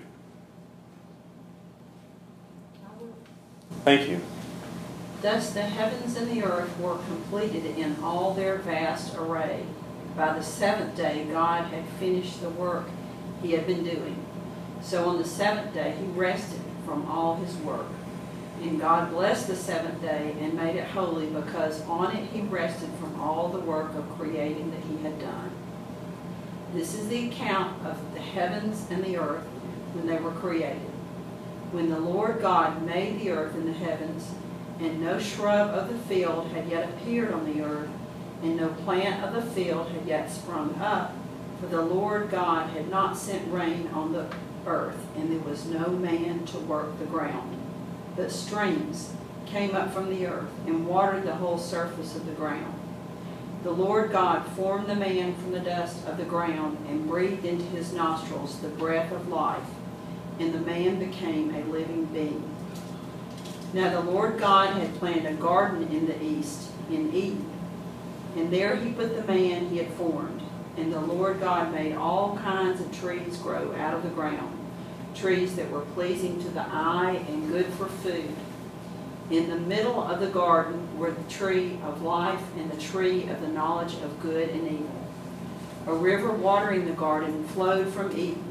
Thank 3.83 4.09
you. 4.09 4.21
Thus 5.21 5.51
the 5.51 5.61
heavens 5.61 6.15
and 6.17 6.29
the 6.29 6.43
earth 6.43 6.77
were 6.79 6.97
completed 6.97 7.65
in 7.77 7.95
all 8.03 8.33
their 8.33 8.57
vast 8.57 9.15
array. 9.15 9.65
By 10.15 10.33
the 10.33 10.43
seventh 10.43 10.95
day 10.95 11.25
God 11.31 11.65
had 11.65 11.85
finished 11.99 12.41
the 12.41 12.49
work 12.49 12.85
he 13.41 13.51
had 13.51 13.67
been 13.67 13.83
doing. 13.83 14.23
So 14.81 15.09
on 15.09 15.17
the 15.17 15.27
seventh 15.27 15.73
day 15.73 15.95
he 15.99 16.05
rested 16.07 16.61
from 16.85 17.09
all 17.09 17.35
his 17.37 17.55
work. 17.57 17.87
And 18.61 18.79
God 18.79 19.11
blessed 19.11 19.47
the 19.47 19.55
seventh 19.55 20.01
day 20.01 20.35
and 20.39 20.53
made 20.53 20.75
it 20.75 20.87
holy 20.87 21.27
because 21.27 21.81
on 21.83 22.15
it 22.15 22.29
he 22.31 22.41
rested 22.41 22.89
from 22.99 23.19
all 23.19 23.49
the 23.49 23.59
work 23.59 23.93
of 23.95 24.09
creating 24.17 24.71
that 24.71 24.81
he 24.81 25.03
had 25.03 25.19
done. 25.19 25.51
This 26.75 26.93
is 26.93 27.07
the 27.07 27.29
account 27.29 27.85
of 27.85 28.13
the 28.13 28.19
heavens 28.19 28.85
and 28.91 29.01
the 29.01 29.15
earth 29.15 29.45
when 29.93 30.07
they 30.07 30.17
were 30.17 30.31
created. 30.31 30.81
When 31.71 31.89
the 31.89 32.01
Lord 32.01 32.41
God 32.41 32.85
made 32.85 33.21
the 33.21 33.31
earth 33.31 33.55
and 33.55 33.65
the 33.65 33.71
heavens, 33.71 34.33
and 34.81 34.99
no 34.99 35.17
shrub 35.17 35.69
of 35.69 35.87
the 35.87 35.97
field 35.99 36.49
had 36.49 36.67
yet 36.67 36.89
appeared 36.89 37.31
on 37.31 37.45
the 37.45 37.63
earth, 37.63 37.87
and 38.43 38.57
no 38.57 38.67
plant 38.67 39.23
of 39.23 39.33
the 39.33 39.49
field 39.53 39.87
had 39.91 40.05
yet 40.05 40.29
sprung 40.29 40.75
up, 40.75 41.13
for 41.61 41.67
the 41.67 41.81
Lord 41.81 42.29
God 42.29 42.69
had 42.71 42.89
not 42.89 43.15
sent 43.15 43.49
rain 43.53 43.89
on 43.93 44.11
the 44.11 44.27
earth, 44.67 44.99
and 45.15 45.31
there 45.31 45.49
was 45.49 45.65
no 45.65 45.91
man 45.91 46.45
to 46.47 46.57
work 46.57 46.99
the 46.99 47.05
ground. 47.05 47.57
But 48.17 48.33
streams 48.33 49.13
came 49.45 49.75
up 49.75 49.93
from 49.93 50.09
the 50.09 50.27
earth 50.27 50.51
and 50.67 50.85
watered 50.85 51.23
the 51.23 51.35
whole 51.35 51.57
surface 51.57 52.17
of 52.17 52.25
the 52.25 52.33
ground. 52.33 52.74
The 53.65 53.71
Lord 53.71 54.11
God 54.11 54.45
formed 54.49 54.85
the 54.85 54.95
man 54.95 55.33
from 55.37 55.49
the 55.49 55.59
dust 55.59 56.05
of 56.05 56.17
the 56.17 56.23
ground 56.23 56.77
and 56.87 57.07
breathed 57.07 57.45
into 57.45 57.65
his 57.65 57.93
nostrils 57.93 58.59
the 58.59 58.67
breath 58.67 59.11
of 59.11 59.27
life, 59.27 59.67
and 60.39 60.53
the 60.53 60.59
man 60.59 60.99
became 60.99 61.49
a 61.49 61.63
living 61.63 62.05
being. 62.05 62.47
Now 63.73 63.89
the 63.89 64.11
Lord 64.11 64.37
God 64.37 64.75
had 64.75 64.93
planted 64.99 65.25
a 65.25 65.33
garden 65.33 65.87
in 65.87 66.05
the 66.05 66.23
east, 66.23 66.69
in 66.91 67.11
Eden, 67.11 67.51
and 68.35 68.53
there 68.53 68.75
he 68.75 68.91
put 68.91 69.15
the 69.15 69.23
man 69.23 69.69
he 69.69 69.79
had 69.79 69.91
formed. 69.93 70.43
And 70.77 70.93
the 70.93 71.01
Lord 71.01 71.39
God 71.39 71.73
made 71.73 71.95
all 71.95 72.37
kinds 72.37 72.81
of 72.81 72.95
trees 72.95 73.35
grow 73.37 73.73
out 73.79 73.95
of 73.95 74.03
the 74.03 74.09
ground, 74.09 74.55
trees 75.15 75.55
that 75.55 75.71
were 75.71 75.81
pleasing 75.95 76.39
to 76.43 76.49
the 76.49 76.67
eye 76.69 77.25
and 77.27 77.49
good 77.51 77.65
for 77.73 77.87
food. 77.87 78.29
In 79.31 79.49
the 79.49 79.57
middle 79.57 80.03
of 80.03 80.19
the 80.19 80.27
garden 80.27 80.99
were 80.99 81.09
the 81.09 81.23
tree 81.23 81.79
of 81.83 82.03
life 82.03 82.41
and 82.57 82.69
the 82.69 82.79
tree 82.79 83.27
of 83.27 83.41
the 83.41 83.47
knowledge 83.47 83.95
of 83.95 84.21
good 84.21 84.49
and 84.49 84.71
evil. 84.71 85.07
A 85.87 85.93
river 85.93 86.31
watering 86.31 86.85
the 86.85 86.93
garden 86.93 87.47
flowed 87.47 87.91
from 87.91 88.11
Eden. 88.15 88.43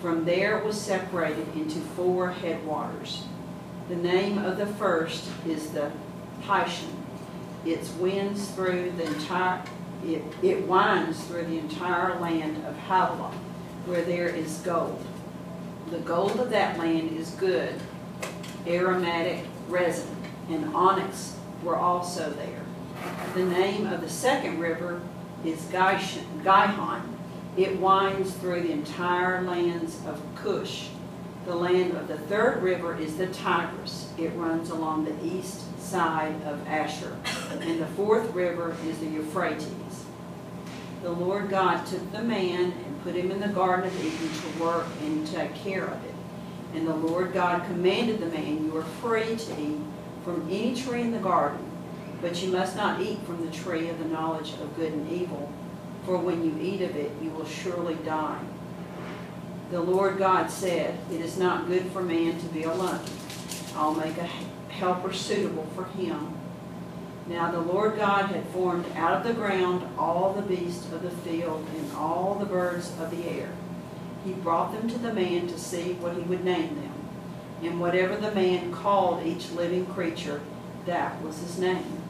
From 0.00 0.24
there 0.24 0.58
it 0.58 0.64
was 0.64 0.80
separated 0.80 1.54
into 1.54 1.80
four 1.80 2.30
headwaters. 2.30 3.24
The 3.90 3.96
name 3.96 4.38
of 4.38 4.56
the 4.56 4.66
first 4.66 5.28
is 5.46 5.70
the 5.70 5.90
Pishon. 6.42 6.94
It 7.66 7.86
winds 7.98 8.48
through 8.52 8.92
the 8.92 9.04
entire 9.04 9.62
it, 10.04 10.22
it 10.42 10.66
winds 10.66 11.24
through 11.24 11.44
the 11.46 11.58
entire 11.58 12.18
land 12.20 12.64
of 12.64 12.76
Havilah, 12.76 13.32
where 13.84 14.02
there 14.02 14.28
is 14.28 14.58
gold. 14.58 15.04
The 15.90 15.98
gold 15.98 16.38
of 16.38 16.50
that 16.50 16.78
land 16.78 17.16
is 17.16 17.30
good, 17.30 17.74
aromatic 18.66 19.44
resin, 19.68 20.16
and 20.48 20.74
onyx 20.74 21.36
were 21.62 21.76
also 21.76 22.30
there. 22.30 22.62
The 23.34 23.44
name 23.44 23.86
of 23.86 24.00
the 24.00 24.08
second 24.08 24.58
river 24.58 25.00
is 25.44 25.64
Gihon. 25.70 27.16
It 27.56 27.78
winds 27.80 28.32
through 28.34 28.62
the 28.62 28.72
entire 28.72 29.42
lands 29.42 30.00
of 30.06 30.22
Cush. 30.36 30.88
The 31.44 31.54
land 31.54 31.96
of 31.96 32.08
the 32.08 32.18
third 32.18 32.62
river 32.62 32.96
is 32.96 33.16
the 33.16 33.26
Tigris. 33.28 34.12
It 34.18 34.30
runs 34.30 34.70
along 34.70 35.04
the 35.04 35.24
east 35.24 35.62
side 35.80 36.34
of 36.42 36.66
Ashur. 36.66 37.16
And 37.50 37.80
the 37.80 37.86
fourth 37.86 38.32
river 38.34 38.76
is 38.86 38.98
the 38.98 39.06
Euphrates. 39.06 40.04
The 41.02 41.10
Lord 41.10 41.48
God 41.48 41.86
took 41.86 42.10
the 42.12 42.22
man 42.22 42.72
and 42.72 43.02
put 43.02 43.14
him 43.14 43.30
in 43.30 43.40
the 43.40 43.48
Garden 43.48 43.86
of 43.86 44.04
Eden 44.04 44.28
to 44.28 44.62
work 44.62 44.86
and 45.02 45.26
take 45.26 45.54
care 45.54 45.84
of 45.84 46.04
it. 46.04 46.07
And 46.74 46.86
the 46.86 46.94
Lord 46.94 47.32
God 47.32 47.64
commanded 47.66 48.20
the 48.20 48.26
man, 48.26 48.64
You 48.64 48.76
are 48.76 48.82
free 48.82 49.36
to 49.36 49.60
eat 49.60 49.80
from 50.24 50.46
any 50.50 50.74
tree 50.74 51.00
in 51.00 51.12
the 51.12 51.18
garden, 51.18 51.64
but 52.20 52.42
you 52.42 52.50
must 52.50 52.76
not 52.76 53.00
eat 53.00 53.20
from 53.22 53.44
the 53.44 53.52
tree 53.52 53.88
of 53.88 53.98
the 53.98 54.04
knowledge 54.04 54.52
of 54.54 54.76
good 54.76 54.92
and 54.92 55.10
evil, 55.10 55.50
for 56.04 56.18
when 56.18 56.44
you 56.44 56.56
eat 56.60 56.82
of 56.82 56.94
it, 56.96 57.12
you 57.22 57.30
will 57.30 57.46
surely 57.46 57.94
die. 57.96 58.40
The 59.70 59.80
Lord 59.80 60.18
God 60.18 60.50
said, 60.50 60.98
It 61.10 61.20
is 61.20 61.38
not 61.38 61.66
good 61.66 61.86
for 61.92 62.02
man 62.02 62.38
to 62.40 62.46
be 62.46 62.62
alone. 62.62 63.00
I'll 63.74 63.94
make 63.94 64.16
a 64.16 64.28
helper 64.70 65.12
suitable 65.12 65.66
for 65.74 65.84
him. 65.84 66.34
Now 67.26 67.50
the 67.50 67.60
Lord 67.60 67.96
God 67.96 68.26
had 68.26 68.46
formed 68.48 68.86
out 68.96 69.12
of 69.12 69.24
the 69.24 69.34
ground 69.34 69.86
all 69.98 70.32
the 70.32 70.42
beasts 70.42 70.90
of 70.92 71.02
the 71.02 71.10
field 71.10 71.66
and 71.76 71.92
all 71.92 72.36
the 72.38 72.46
birds 72.46 72.90
of 72.98 73.10
the 73.10 73.28
air. 73.28 73.50
He 74.24 74.32
brought 74.32 74.72
them 74.72 74.88
to 74.88 74.98
the 74.98 75.12
man 75.12 75.46
to 75.48 75.58
see 75.58 75.94
what 75.94 76.16
he 76.16 76.22
would 76.22 76.44
name 76.44 76.74
them. 76.74 76.92
And 77.62 77.80
whatever 77.80 78.16
the 78.16 78.34
man 78.34 78.72
called 78.72 79.26
each 79.26 79.50
living 79.50 79.86
creature, 79.86 80.40
that 80.86 81.20
was 81.22 81.38
his 81.38 81.58
name. 81.58 82.02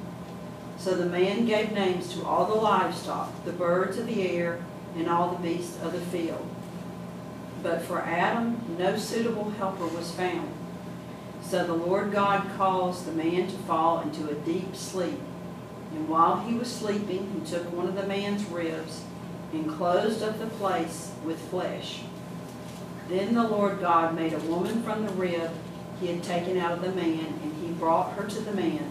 So 0.78 0.94
the 0.94 1.06
man 1.06 1.44
gave 1.44 1.72
names 1.72 2.12
to 2.14 2.24
all 2.24 2.46
the 2.46 2.54
livestock, 2.54 3.44
the 3.44 3.52
birds 3.52 3.98
of 3.98 4.06
the 4.06 4.28
air, 4.28 4.62
and 4.96 5.08
all 5.08 5.30
the 5.30 5.42
beasts 5.42 5.80
of 5.82 5.92
the 5.92 6.00
field. 6.00 6.46
But 7.62 7.82
for 7.82 8.00
Adam 8.00 8.60
no 8.78 8.96
suitable 8.96 9.50
helper 9.50 9.86
was 9.86 10.12
found. 10.12 10.52
So 11.42 11.66
the 11.66 11.74
Lord 11.74 12.12
God 12.12 12.48
caused 12.56 13.06
the 13.06 13.12
man 13.12 13.48
to 13.48 13.56
fall 13.58 14.00
into 14.00 14.28
a 14.28 14.34
deep 14.34 14.76
sleep. 14.76 15.18
And 15.92 16.08
while 16.08 16.40
he 16.40 16.54
was 16.54 16.70
sleeping, 16.72 17.32
he 17.32 17.50
took 17.50 17.72
one 17.72 17.88
of 17.88 17.96
the 17.96 18.06
man's 18.06 18.44
ribs 18.44 19.02
enclosed 19.52 20.22
up 20.22 20.38
the 20.38 20.46
place 20.46 21.12
with 21.24 21.38
flesh. 21.50 22.00
Then 23.08 23.34
the 23.34 23.48
Lord 23.48 23.80
God 23.80 24.14
made 24.14 24.34
a 24.34 24.38
woman 24.40 24.82
from 24.82 25.06
the 25.06 25.12
rib 25.12 25.50
he 26.00 26.08
had 26.08 26.22
taken 26.22 26.58
out 26.58 26.72
of 26.72 26.82
the 26.82 26.92
man, 26.92 27.40
and 27.42 27.54
he 27.60 27.72
brought 27.72 28.12
her 28.12 28.24
to 28.24 28.40
the 28.40 28.52
man. 28.52 28.90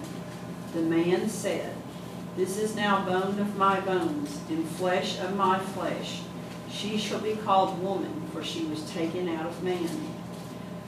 The 0.74 0.82
man 0.82 1.30
said, 1.30 1.74
This 2.36 2.58
is 2.58 2.76
now 2.76 3.06
bone 3.06 3.39
of 3.39 3.56
my 3.56 3.80
bones, 3.80 4.39
and 4.50 4.67
flesh 4.67 5.20
of 5.20 5.36
my 5.36 5.60
flesh. 5.60 6.22
She 6.70 6.98
shall 6.98 7.20
be 7.20 7.36
called 7.36 7.82
woman, 7.82 8.30
for 8.34 8.43
she 8.43 8.65
was 8.65 8.89
taken 8.91 9.30
out 9.30 9.46
of 9.46 9.63
man. 9.63 9.89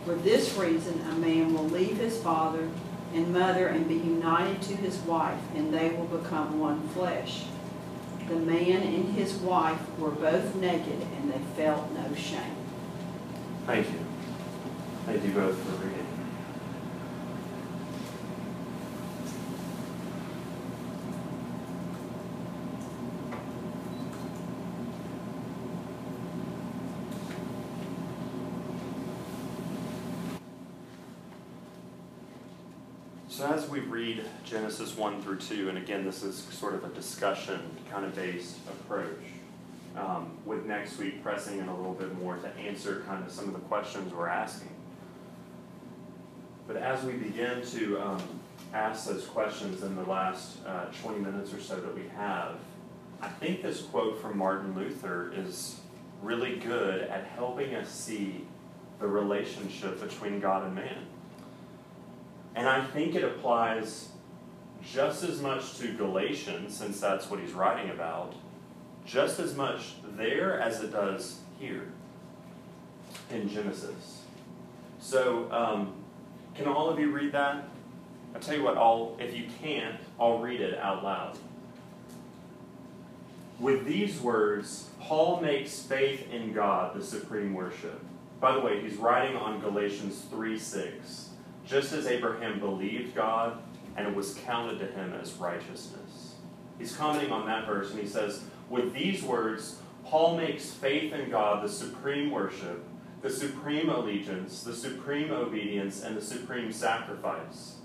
For 0.06 0.16
this 0.16 0.58
reason, 0.58 1.02
a 1.10 1.14
man 1.14 1.54
will 1.54 1.66
leave 1.66 1.98
his 1.98 2.22
father 2.22 2.68
and 3.14 3.34
mother 3.34 3.68
and 3.68 3.88
be 3.88 3.96
united 3.96 4.62
to 4.64 4.76
his 4.76 4.98
wife, 5.00 5.40
and 5.56 5.74
they 5.74 5.90
will 5.90 6.06
become 6.06 6.60
one 6.60 6.88
flesh. 6.90 7.44
The 8.30 8.36
man 8.36 8.84
and 8.84 9.16
his 9.16 9.34
wife 9.38 9.82
were 9.98 10.12
both 10.12 10.56
naked, 10.56 11.02
and 11.18 11.34
they 11.34 11.40
felt 11.58 11.92
no 11.94 12.14
shame. 12.14 12.56
Thank 13.66 13.88
you. 13.88 14.06
Thank 15.08 15.26
you 15.26 15.32
both 15.32 15.58
for 15.58 15.84
reading. 15.84 16.09
So 33.40 33.48
as 33.48 33.70
we 33.70 33.80
read 33.80 34.26
Genesis 34.44 34.98
1 34.98 35.22
through 35.22 35.38
2, 35.38 35.70
and 35.70 35.78
again, 35.78 36.04
this 36.04 36.24
is 36.24 36.36
sort 36.52 36.74
of 36.74 36.84
a 36.84 36.90
discussion 36.90 37.62
kind 37.90 38.04
of 38.04 38.14
based 38.14 38.58
approach, 38.68 39.16
um, 39.96 40.32
with 40.46 40.66
next 40.66 40.98
week 40.98 41.24
pressing 41.24 41.58
in 41.58 41.70
a 41.70 41.74
little 41.74 41.94
bit 41.94 42.14
more 42.20 42.36
to 42.36 42.50
answer 42.58 43.02
kind 43.08 43.26
of 43.26 43.32
some 43.32 43.48
of 43.48 43.54
the 43.54 43.62
questions 43.62 44.14
we're 44.14 44.28
asking. 44.28 44.68
But 46.68 46.76
as 46.76 47.02
we 47.06 47.14
begin 47.14 47.66
to 47.68 48.02
um, 48.02 48.22
ask 48.74 49.08
those 49.08 49.26
questions 49.26 49.84
in 49.84 49.96
the 49.96 50.04
last 50.04 50.58
uh, 50.66 50.88
20 51.02 51.20
minutes 51.20 51.54
or 51.54 51.62
so 51.62 51.78
that 51.78 51.96
we 51.96 52.10
have, 52.18 52.58
I 53.22 53.30
think 53.30 53.62
this 53.62 53.84
quote 53.84 54.22
from 54.22 54.38
Martin 54.38 54.76
Luther 54.76 55.32
is 55.34 55.80
really 56.22 56.58
good 56.58 57.04
at 57.04 57.24
helping 57.24 57.74
us 57.74 57.90
see 57.90 58.46
the 59.00 59.08
relationship 59.08 60.02
between 60.02 60.42
God 60.42 60.66
and 60.66 60.76
man. 60.76 61.06
And 62.56 62.68
I 62.68 62.84
think 62.86 63.16
it 63.16 63.24
applies 63.24 64.10
just 64.84 65.24
as 65.24 65.42
much 65.42 65.78
to 65.78 65.94
Galatians, 65.94 66.76
since 66.76 67.00
that's 67.00 67.30
what 67.30 67.40
he's 67.40 67.52
writing 67.52 67.92
about, 67.92 68.34
just 69.06 69.40
as 69.40 69.56
much 69.56 69.94
there 70.16 70.60
as 70.60 70.82
it 70.82 70.92
does 70.92 71.40
here 71.60 71.90
in 73.32 73.50
Genesis. 73.50 74.24
So, 75.00 75.52
um, 75.52 75.94
can 76.56 76.68
all 76.68 76.90
of 76.90 77.00
you 77.00 77.12
read 77.12 77.32
that? 77.34 77.68
I'll 78.34 78.42
tell 78.42 78.56
you 78.56 78.64
what, 78.64 78.78
I'll, 78.78 79.18
if 79.20 79.36
you 79.36 79.48
can't, 79.62 80.00
I'll 80.20 80.40
read 80.40 80.62
it 80.62 80.78
out 80.78 81.04
loud. 81.04 81.38
With 83.60 83.86
these 83.86 84.20
words, 84.22 84.90
Paul 85.02 85.42
makes 85.42 85.82
faith 85.82 86.32
in 86.32 86.54
God 86.54 86.96
the 86.96 87.04
supreme 87.04 87.54
worship. 87.54 88.00
By 88.40 88.54
the 88.54 88.62
way, 88.62 88.82
he's 88.82 88.96
writing 88.96 89.36
on 89.36 89.60
Galatians 89.60 90.24
3 90.30 90.58
6 90.58 91.30
just 91.70 91.94
as 91.94 92.08
Abraham 92.08 92.60
believed 92.60 93.16
God 93.16 93.62
and 93.96 94.08
it 94.08 94.16
was 94.16 94.34
counted 94.46 94.80
to 94.80 94.88
him 94.88 95.14
as 95.14 95.34
righteousness. 95.34 96.36
He's 96.78 96.96
commenting 96.96 97.32
on 97.32 97.46
that 97.46 97.68
verse 97.68 97.92
and 97.92 98.00
he 98.00 98.08
says, 98.08 98.44
with 98.70 98.94
these 98.94 99.24
words, 99.24 99.80
Paul 100.06 100.38
makes 100.38 100.72
faith 100.72 101.14
in 101.14 101.30
God 101.30 101.64
the 101.64 101.70
supreme 101.70 102.32
worship, 102.32 102.84
the 103.22 103.30
supreme 103.30 103.90
allegiance, 103.90 104.64
the 104.64 104.74
supreme 104.74 105.32
obedience, 105.32 106.02
and 106.02 106.16
the 106.16 106.22
supreme 106.22 106.72
sacrifice. 106.72 107.76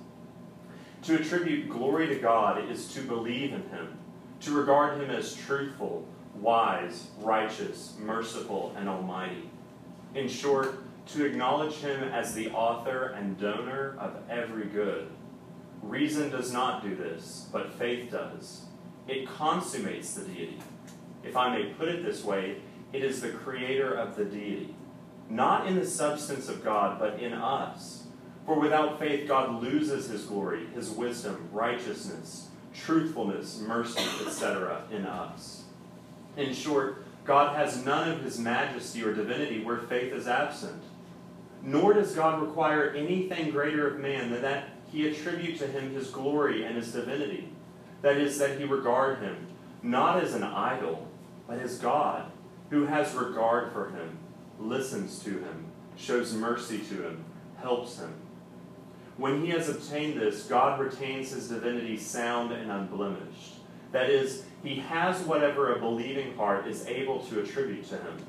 To 1.02 1.16
attribute 1.16 1.68
glory 1.68 2.06
to 2.06 2.14
God 2.14 2.70
is 2.70 2.88
to 2.94 3.00
believe 3.00 3.52
in 3.52 3.62
him, 3.68 3.98
to 4.40 4.52
regard 4.52 5.00
him 5.00 5.10
as 5.10 5.34
truthful, 5.34 6.06
wise, 6.36 7.08
righteous, 7.20 7.94
merciful, 7.98 8.74
and 8.78 8.88
almighty. 8.88 9.50
In 10.14 10.28
short, 10.28 10.78
to 11.08 11.24
acknowledge 11.24 11.76
him 11.76 12.02
as 12.02 12.34
the 12.34 12.50
author 12.50 13.08
and 13.08 13.38
donor 13.38 13.96
of 13.98 14.16
every 14.30 14.66
good. 14.66 15.08
Reason 15.82 16.30
does 16.30 16.52
not 16.52 16.82
do 16.82 16.94
this, 16.94 17.48
but 17.52 17.74
faith 17.74 18.10
does. 18.10 18.62
It 19.06 19.28
consummates 19.28 20.14
the 20.14 20.24
deity. 20.24 20.58
If 21.22 21.36
I 21.36 21.54
may 21.56 21.66
put 21.74 21.88
it 21.88 22.04
this 22.04 22.24
way, 22.24 22.56
it 22.92 23.04
is 23.04 23.20
the 23.20 23.30
creator 23.30 23.92
of 23.92 24.16
the 24.16 24.24
deity, 24.24 24.74
not 25.28 25.66
in 25.66 25.74
the 25.74 25.86
substance 25.86 26.48
of 26.48 26.64
God, 26.64 26.98
but 26.98 27.20
in 27.20 27.32
us. 27.32 28.04
For 28.46 28.58
without 28.58 28.98
faith, 28.98 29.26
God 29.26 29.62
loses 29.62 30.08
his 30.08 30.24
glory, 30.24 30.66
his 30.74 30.90
wisdom, 30.90 31.48
righteousness, 31.52 32.48
truthfulness, 32.74 33.60
mercy, 33.60 34.02
etc., 34.26 34.82
in 34.90 35.06
us. 35.06 35.64
In 36.36 36.52
short, 36.52 37.04
God 37.24 37.56
has 37.56 37.84
none 37.84 38.10
of 38.10 38.22
his 38.22 38.38
majesty 38.38 39.02
or 39.02 39.14
divinity 39.14 39.64
where 39.64 39.78
faith 39.78 40.12
is 40.12 40.28
absent. 40.28 40.82
Nor 41.64 41.94
does 41.94 42.14
God 42.14 42.42
require 42.42 42.90
anything 42.90 43.50
greater 43.50 43.88
of 43.88 43.98
man 43.98 44.30
than 44.30 44.42
that 44.42 44.68
he 44.92 45.08
attribute 45.08 45.58
to 45.58 45.66
him 45.66 45.94
his 45.94 46.10
glory 46.10 46.64
and 46.64 46.76
his 46.76 46.92
divinity. 46.92 47.48
That 48.02 48.18
is, 48.18 48.38
that 48.38 48.58
he 48.58 48.64
regard 48.64 49.18
him 49.18 49.48
not 49.82 50.22
as 50.22 50.34
an 50.34 50.42
idol, 50.42 51.06
but 51.46 51.58
as 51.58 51.78
God, 51.78 52.30
who 52.70 52.86
has 52.86 53.14
regard 53.14 53.72
for 53.72 53.90
him, 53.90 54.18
listens 54.58 55.18
to 55.20 55.30
him, 55.30 55.66
shows 55.96 56.32
mercy 56.32 56.78
to 56.78 57.02
him, 57.02 57.24
helps 57.60 57.98
him. 57.98 58.14
When 59.16 59.44
he 59.44 59.50
has 59.50 59.68
obtained 59.68 60.20
this, 60.20 60.44
God 60.44 60.80
retains 60.80 61.30
his 61.32 61.48
divinity 61.48 61.96
sound 61.96 62.52
and 62.52 62.70
unblemished. 62.70 63.54
That 63.92 64.10
is, 64.10 64.44
he 64.62 64.76
has 64.76 65.20
whatever 65.22 65.74
a 65.74 65.78
believing 65.78 66.36
heart 66.36 66.66
is 66.66 66.86
able 66.86 67.20
to 67.26 67.40
attribute 67.40 67.88
to 67.90 67.96
him. 67.96 68.26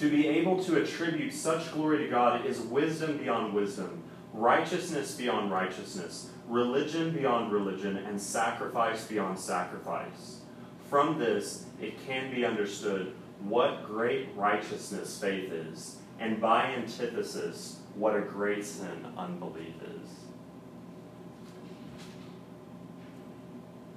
To 0.00 0.10
be 0.10 0.28
able 0.28 0.64
to 0.64 0.82
attribute 0.82 1.34
such 1.34 1.72
glory 1.72 1.98
to 1.98 2.08
God 2.08 2.46
is 2.46 2.58
wisdom 2.58 3.18
beyond 3.18 3.52
wisdom, 3.52 4.02
righteousness 4.32 5.14
beyond 5.14 5.52
righteousness, 5.52 6.30
religion 6.48 7.12
beyond 7.12 7.52
religion, 7.52 7.98
and 7.98 8.18
sacrifice 8.18 9.06
beyond 9.06 9.38
sacrifice. 9.38 10.40
From 10.88 11.18
this, 11.18 11.66
it 11.82 12.02
can 12.06 12.34
be 12.34 12.46
understood 12.46 13.12
what 13.40 13.84
great 13.84 14.30
righteousness 14.34 15.20
faith 15.20 15.52
is, 15.52 15.98
and 16.18 16.40
by 16.40 16.64
antithesis, 16.64 17.80
what 17.94 18.16
a 18.16 18.22
great 18.22 18.64
sin 18.64 19.06
unbelief 19.18 19.74
is. 19.82 20.10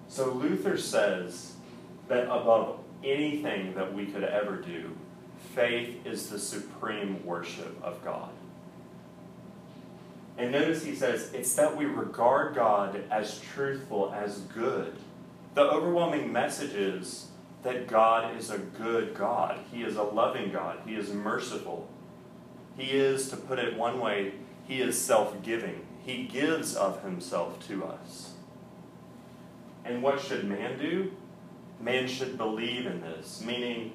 So 0.10 0.34
Luther 0.34 0.78
says 0.78 1.54
that 2.10 2.26
above 2.26 2.80
anything 3.06 3.74
that 3.76 3.94
we 3.94 4.08
could 4.08 4.26
ever 4.26 4.58
do, 4.58 4.98
faith 5.54 6.06
is 6.06 6.30
the 6.30 6.40
supreme 6.40 7.26
worship 7.26 7.82
of 7.84 8.04
God. 8.04 8.30
And 10.38 10.52
notice 10.52 10.84
he 10.84 10.96
says 10.96 11.32
it's 11.34 11.54
that 11.56 11.78
we 11.78 11.86
regard 11.86 12.56
God 12.56 13.04
as 13.12 13.40
truthful, 13.40 14.14
as 14.14 14.40
good. 14.40 14.96
The 15.54 15.62
overwhelming 15.62 16.32
message 16.32 16.74
is 16.74 17.28
that 17.62 17.88
God 17.88 18.36
is 18.36 18.50
a 18.50 18.58
good 18.58 19.14
God. 19.14 19.60
He 19.72 19.84
is 19.84 19.96
a 19.96 20.04
loving 20.04 20.52
God. 20.52 20.80
He 20.86 20.96
is 20.96 21.12
merciful. 21.12 21.88
He 22.76 22.92
is, 22.92 23.30
to 23.30 23.38
put 23.38 23.60
it 23.60 23.78
one 23.78 24.00
way, 24.00 24.34
he 24.68 24.82
is 24.82 25.00
self 25.00 25.42
giving. 25.44 25.86
He 26.04 26.24
gives 26.24 26.76
of 26.76 27.04
himself 27.04 27.66
to 27.68 27.86
us. 27.86 28.34
And 29.86 30.02
what 30.02 30.20
should 30.20 30.46
man 30.46 30.80
do? 30.80 31.12
Man 31.80 32.08
should 32.08 32.38
believe 32.38 32.86
in 32.86 33.02
this, 33.02 33.44
meaning 33.46 33.94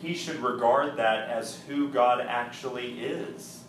he 0.00 0.14
should 0.14 0.40
regard 0.40 0.96
that 0.96 1.28
as 1.28 1.60
who 1.66 1.88
God 1.88 2.20
actually 2.20 3.00
is. 3.00 3.64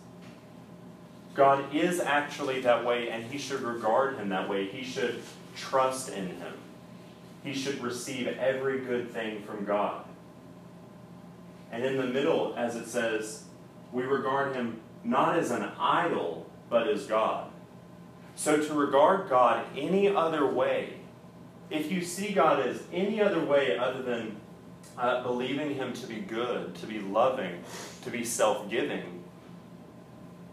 God 1.34 1.74
is 1.74 2.00
actually 2.00 2.60
that 2.60 2.84
way, 2.84 3.10
and 3.10 3.24
he 3.24 3.38
should 3.38 3.60
regard 3.60 4.16
him 4.16 4.28
that 4.28 4.48
way. 4.48 4.66
He 4.66 4.84
should 4.84 5.22
trust 5.56 6.08
in 6.08 6.28
him. 6.28 6.54
He 7.42 7.54
should 7.54 7.82
receive 7.82 8.26
every 8.26 8.80
good 8.80 9.10
thing 9.10 9.42
from 9.42 9.64
God. 9.64 10.04
And 11.72 11.84
in 11.84 11.96
the 11.96 12.06
middle, 12.06 12.54
as 12.56 12.76
it 12.76 12.86
says, 12.86 13.44
we 13.92 14.02
regard 14.02 14.54
him 14.54 14.80
not 15.04 15.36
as 15.36 15.50
an 15.50 15.62
idol, 15.78 16.46
but 16.68 16.88
as 16.88 17.06
God. 17.06 17.50
So 18.34 18.62
to 18.62 18.74
regard 18.74 19.28
God 19.28 19.64
any 19.76 20.08
other 20.08 20.46
way, 20.46 20.94
if 21.70 21.90
you 21.90 22.02
see 22.02 22.32
God 22.32 22.66
as 22.66 22.82
any 22.92 23.20
other 23.20 23.44
way 23.44 23.78
other 23.78 24.02
than 24.02 24.39
uh, 25.00 25.22
believing 25.22 25.74
Him 25.74 25.92
to 25.94 26.06
be 26.06 26.16
good, 26.16 26.74
to 26.76 26.86
be 26.86 27.00
loving, 27.00 27.64
to 28.02 28.10
be 28.10 28.24
self 28.24 28.68
giving, 28.68 29.24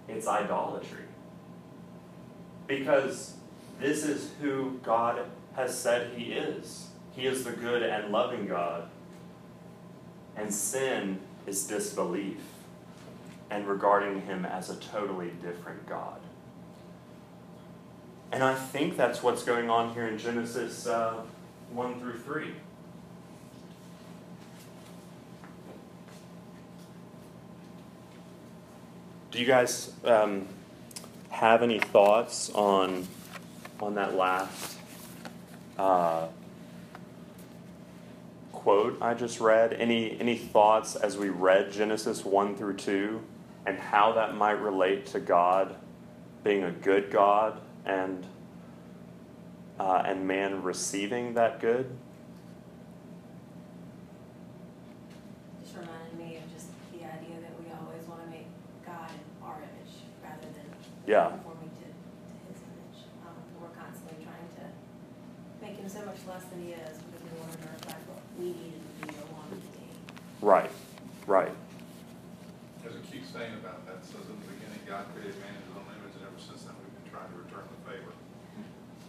it's 0.07 0.27
idolatry. 0.27 1.03
Because 2.65 3.35
this 3.79 4.03
is 4.03 4.31
who 4.41 4.79
God 4.83 5.19
has 5.55 5.77
said 5.77 6.13
He 6.15 6.31
is. 6.31 6.87
He 7.11 7.25
is 7.25 7.43
the 7.43 7.51
good 7.51 7.83
and 7.83 8.11
loving 8.11 8.47
God. 8.47 8.89
And 10.35 10.53
sin 10.53 11.19
is 11.45 11.67
disbelief 11.67 12.37
and 13.49 13.67
regarding 13.67 14.21
him 14.21 14.45
as 14.45 14.69
a 14.69 14.75
totally 14.75 15.31
different 15.41 15.87
God. 15.87 16.19
And 18.31 18.43
I 18.43 18.53
think 18.53 18.97
that's 18.97 19.23
what's 19.23 19.43
going 19.43 19.69
on 19.69 19.93
here 19.93 20.07
in 20.07 20.17
Genesis 20.17 20.85
uh, 20.85 21.21
1 21.71 21.99
through 21.99 22.19
3. 22.19 22.51
Do 29.37 29.41
you 29.41 29.47
guys 29.47 29.91
um, 30.03 30.47
have 31.29 31.61
any 31.61 31.77
thoughts 31.77 32.49
on 32.55 33.07
on 33.79 33.93
that 33.93 34.15
last 34.15 34.79
uh, 35.77 36.25
quote 38.51 38.97
I 38.99 39.13
just 39.13 39.39
read? 39.39 39.73
Any 39.73 40.19
any 40.19 40.39
thoughts 40.39 40.95
as 40.95 41.17
we 41.17 41.29
read 41.29 41.71
Genesis 41.71 42.25
one 42.25 42.55
through 42.55 42.77
two, 42.77 43.21
and 43.67 43.77
how 43.77 44.13
that 44.13 44.35
might 44.35 44.59
relate 44.59 45.05
to 45.07 45.19
God 45.19 45.75
being 46.43 46.63
a 46.63 46.71
good 46.71 47.11
God 47.11 47.61
and 47.85 48.25
uh, 49.79 50.01
and 50.03 50.27
man 50.27 50.63
receiving 50.63 51.35
that 51.35 51.59
good? 51.59 51.95
Just 55.61 55.75
reminded 55.75 56.17
me 56.17 56.37
of 56.37 56.51
just 56.51 56.69
the 56.91 57.05
idea 57.05 57.39
that 57.39 57.53
we 57.63 57.71
always 57.79 58.01
want 58.09 58.23
to 58.23 58.29
make 58.31 58.47
God 58.83 59.11
in 59.11 59.45
our 59.45 59.57
image 59.57 59.93
rather 60.23 60.47
than 60.53 60.65
Yeah. 61.07 61.31
conforming 61.31 61.71
to, 61.79 61.87
to 61.87 62.35
his 62.51 62.59
image. 62.67 62.99
Um, 63.23 63.39
we're 63.63 63.71
constantly 63.71 64.19
trying 64.27 64.49
to 64.59 64.65
make 65.63 65.79
him 65.79 65.87
so 65.87 66.03
much 66.03 66.19
less 66.27 66.43
than 66.51 66.59
he 66.67 66.75
is 66.75 66.99
because 66.99 67.23
we 67.23 67.31
want 67.39 67.55
to 67.55 67.63
reflect 67.63 68.03
what 68.11 68.19
we 68.35 68.51
need 68.51 68.75
him 68.75 68.83
to 68.83 69.07
be 69.07 69.15
or 69.15 69.25
want 69.31 69.47
him 69.55 69.61
to 69.63 69.71
be. 69.71 69.87
Right, 70.43 70.71
right. 71.25 71.55
There's 72.83 72.99
a 72.99 73.03
cute 73.07 73.23
saying 73.23 73.55
about 73.55 73.87
that, 73.87 74.03
It 74.03 74.05
says 74.05 74.27
in 74.27 74.35
the 74.35 74.51
beginning, 74.51 74.83
God 74.83 75.07
created 75.15 75.39
man 75.39 75.55
in 75.55 75.63
his 75.63 75.75
own 75.79 75.87
image, 75.95 76.11
and 76.19 76.27
ever 76.27 76.39
since 76.43 76.67
then, 76.67 76.75
we've 76.83 76.91
been 76.91 77.07
trying 77.07 77.31
to 77.31 77.37
return 77.39 77.63
the 77.71 77.79
favor. 77.87 78.11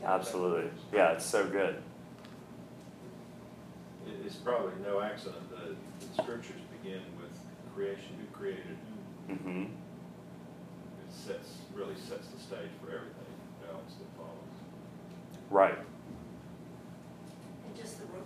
Absolutely. 0.07 0.71
Yeah, 0.95 1.19
it's 1.19 1.27
so 1.27 1.47
good. 1.51 1.83
It- 4.07 4.23
It's 4.25 4.37
probably 4.39 4.73
no 4.87 5.01
accident 5.03 5.43
that 5.51 5.75
the 5.75 6.23
scriptures 6.23 6.63
begin 6.79 7.03
with 7.19 7.35
creation, 7.75 8.15
who 8.23 8.27
created 8.39 8.79
whom. 9.27 9.37
hmm 9.37 9.63
It 9.67 9.88
sets, 11.19 11.49
really 11.75 11.95
sets 11.97 12.29
the 12.29 12.41
stage 12.41 12.71
for 12.81 12.89
everything 12.95 13.35
else 13.71 13.95
that 13.99 14.09
follows. 14.17 14.57
Right. 15.51 15.79
And 17.67 17.77
just 17.77 17.99
the 17.99 18.07
re- 18.07 18.23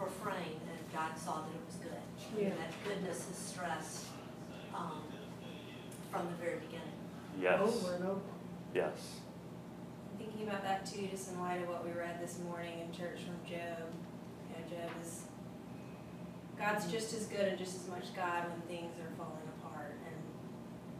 refrain 0.00 0.60
that 0.66 0.92
God 0.92 1.18
saw 1.18 1.42
that 1.42 1.50
it 1.54 1.64
was 1.66 1.76
good. 1.76 2.40
Yeah. 2.40 2.48
And 2.48 2.58
That 2.58 2.72
goodness 2.84 3.26
is 3.30 3.36
stressed, 3.36 4.06
um, 4.74 5.02
from 6.10 6.26
the 6.26 6.34
very 6.44 6.58
beginning. 6.58 6.98
Yes. 7.40 7.60
Over 7.60 7.94
and 7.94 8.04
over. 8.04 8.20
Yes. 8.74 9.20
Thinking 10.18 10.48
about 10.48 10.62
that 10.62 10.86
too, 10.86 11.06
just 11.10 11.30
in 11.32 11.40
light 11.40 11.62
of 11.62 11.68
what 11.68 11.84
we 11.84 11.92
read 11.92 12.20
this 12.20 12.38
morning 12.44 12.80
in 12.80 12.92
church 12.96 13.20
from 13.20 13.36
Job. 13.48 13.88
You 14.48 14.56
know, 14.56 14.64
Job 14.68 14.90
is, 15.02 15.22
God's 16.58 16.90
just 16.90 17.12
as 17.14 17.26
good 17.26 17.48
and 17.48 17.58
just 17.58 17.76
as 17.76 17.88
much 17.88 18.14
God 18.14 18.44
when 18.50 18.60
things 18.68 18.92
are 19.00 19.10
falling 19.16 19.48
apart. 19.58 19.96
And, 20.06 20.20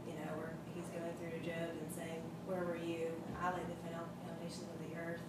you 0.08 0.14
know, 0.18 0.32
where 0.40 0.52
he's 0.74 0.88
going 1.02 1.18
through 1.18 1.34
to 1.34 1.42
Job 1.42 1.74
and 1.74 1.90
saying, 1.90 2.22
where 2.46 2.62
were 2.62 2.78
you? 2.78 3.10
And 3.10 3.34
I 3.42 3.50
laid 3.50 3.66
the 3.66 3.78
found- 3.82 4.06
foundations 4.22 4.70
of 4.70 4.78
the 4.86 4.94
earth. 4.94 5.22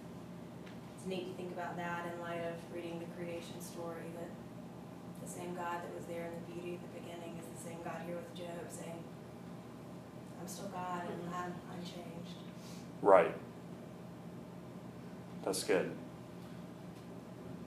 It's 0.94 1.06
neat 1.06 1.26
to 1.26 1.34
think 1.34 1.50
about 1.50 1.74
that 1.76 2.06
in 2.06 2.14
light 2.22 2.46
of 2.46 2.54
reading 2.70 3.02
the 3.02 3.10
creation 3.18 3.58
story, 3.58 4.14
that 4.14 4.30
the 5.18 5.26
same 5.26 5.54
God 5.58 5.82
that 5.82 5.90
was 5.90 6.06
there 6.06 6.30
in 6.30 6.34
the 6.38 6.46
beauty 6.54 6.78
at 6.78 6.82
the 6.86 6.92
beginning 7.02 7.34
is 7.42 7.46
the 7.50 7.58
same 7.58 7.82
God 7.82 8.06
here 8.06 8.14
with 8.14 8.30
Job 8.38 8.62
saying, 8.70 9.02
I'm 10.38 10.46
still 10.46 10.70
God 10.70 11.10
and 11.10 11.34
I'm 11.34 11.54
unchanged. 11.74 12.38
Right. 13.02 13.34
That's 15.42 15.64
good. 15.64 15.90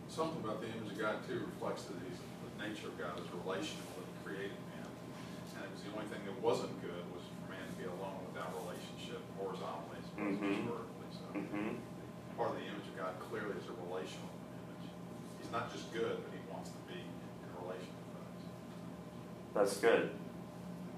Something 0.08 0.41
about 0.41 0.62
the 0.62 0.72
image 0.72 0.96
of 0.96 0.98
God 0.98 1.22
too 1.28 1.46
reflects 1.46 1.84
that 1.91 1.98
he's, 2.08 2.17
the 2.17 2.54
nature 2.58 2.88
of 2.88 2.98
God 2.98 3.20
is 3.20 3.28
relational, 3.43 3.86
that 4.00 4.08
he 4.08 4.15
created 4.26 4.58
man. 4.74 4.89
And 5.58 5.65
it 5.65 5.72
was 5.74 5.82
the 5.86 5.93
only 5.93 6.10
thing 6.10 6.26
that 6.26 6.38
wasn't 6.41 6.74
good 6.82 7.06
was 7.13 7.22
for 7.38 7.54
man 7.54 7.62
to 7.62 7.76
be 7.78 7.86
alone 7.86 8.17
without 8.34 8.50
relationship 8.65 9.22
horizontally 9.38 9.97
as 10.02 10.06
opposed 10.12 10.39
to 10.39 10.45
Mhm. 10.45 10.65
vertically. 10.65 11.10
So 11.12 11.26
hmm 11.39 11.76
part 12.38 12.50
of 12.52 12.56
the 12.58 12.63
image 12.65 12.86
of 12.88 12.97
God 12.97 13.13
clearly 13.30 13.56
is 13.58 13.65
a 13.67 13.73
relational 13.88 14.30
image. 14.30 14.89
He's 15.41 15.52
not 15.52 15.71
just 15.71 15.91
good, 15.91 16.21
but 16.23 16.32
he 16.34 16.39
wants 16.52 16.69
to 16.69 16.78
be 16.88 17.00
in 17.02 17.50
relation 17.63 17.93
with 17.97 18.21
us. 18.21 18.41
That's 19.56 19.78
good. 19.82 20.12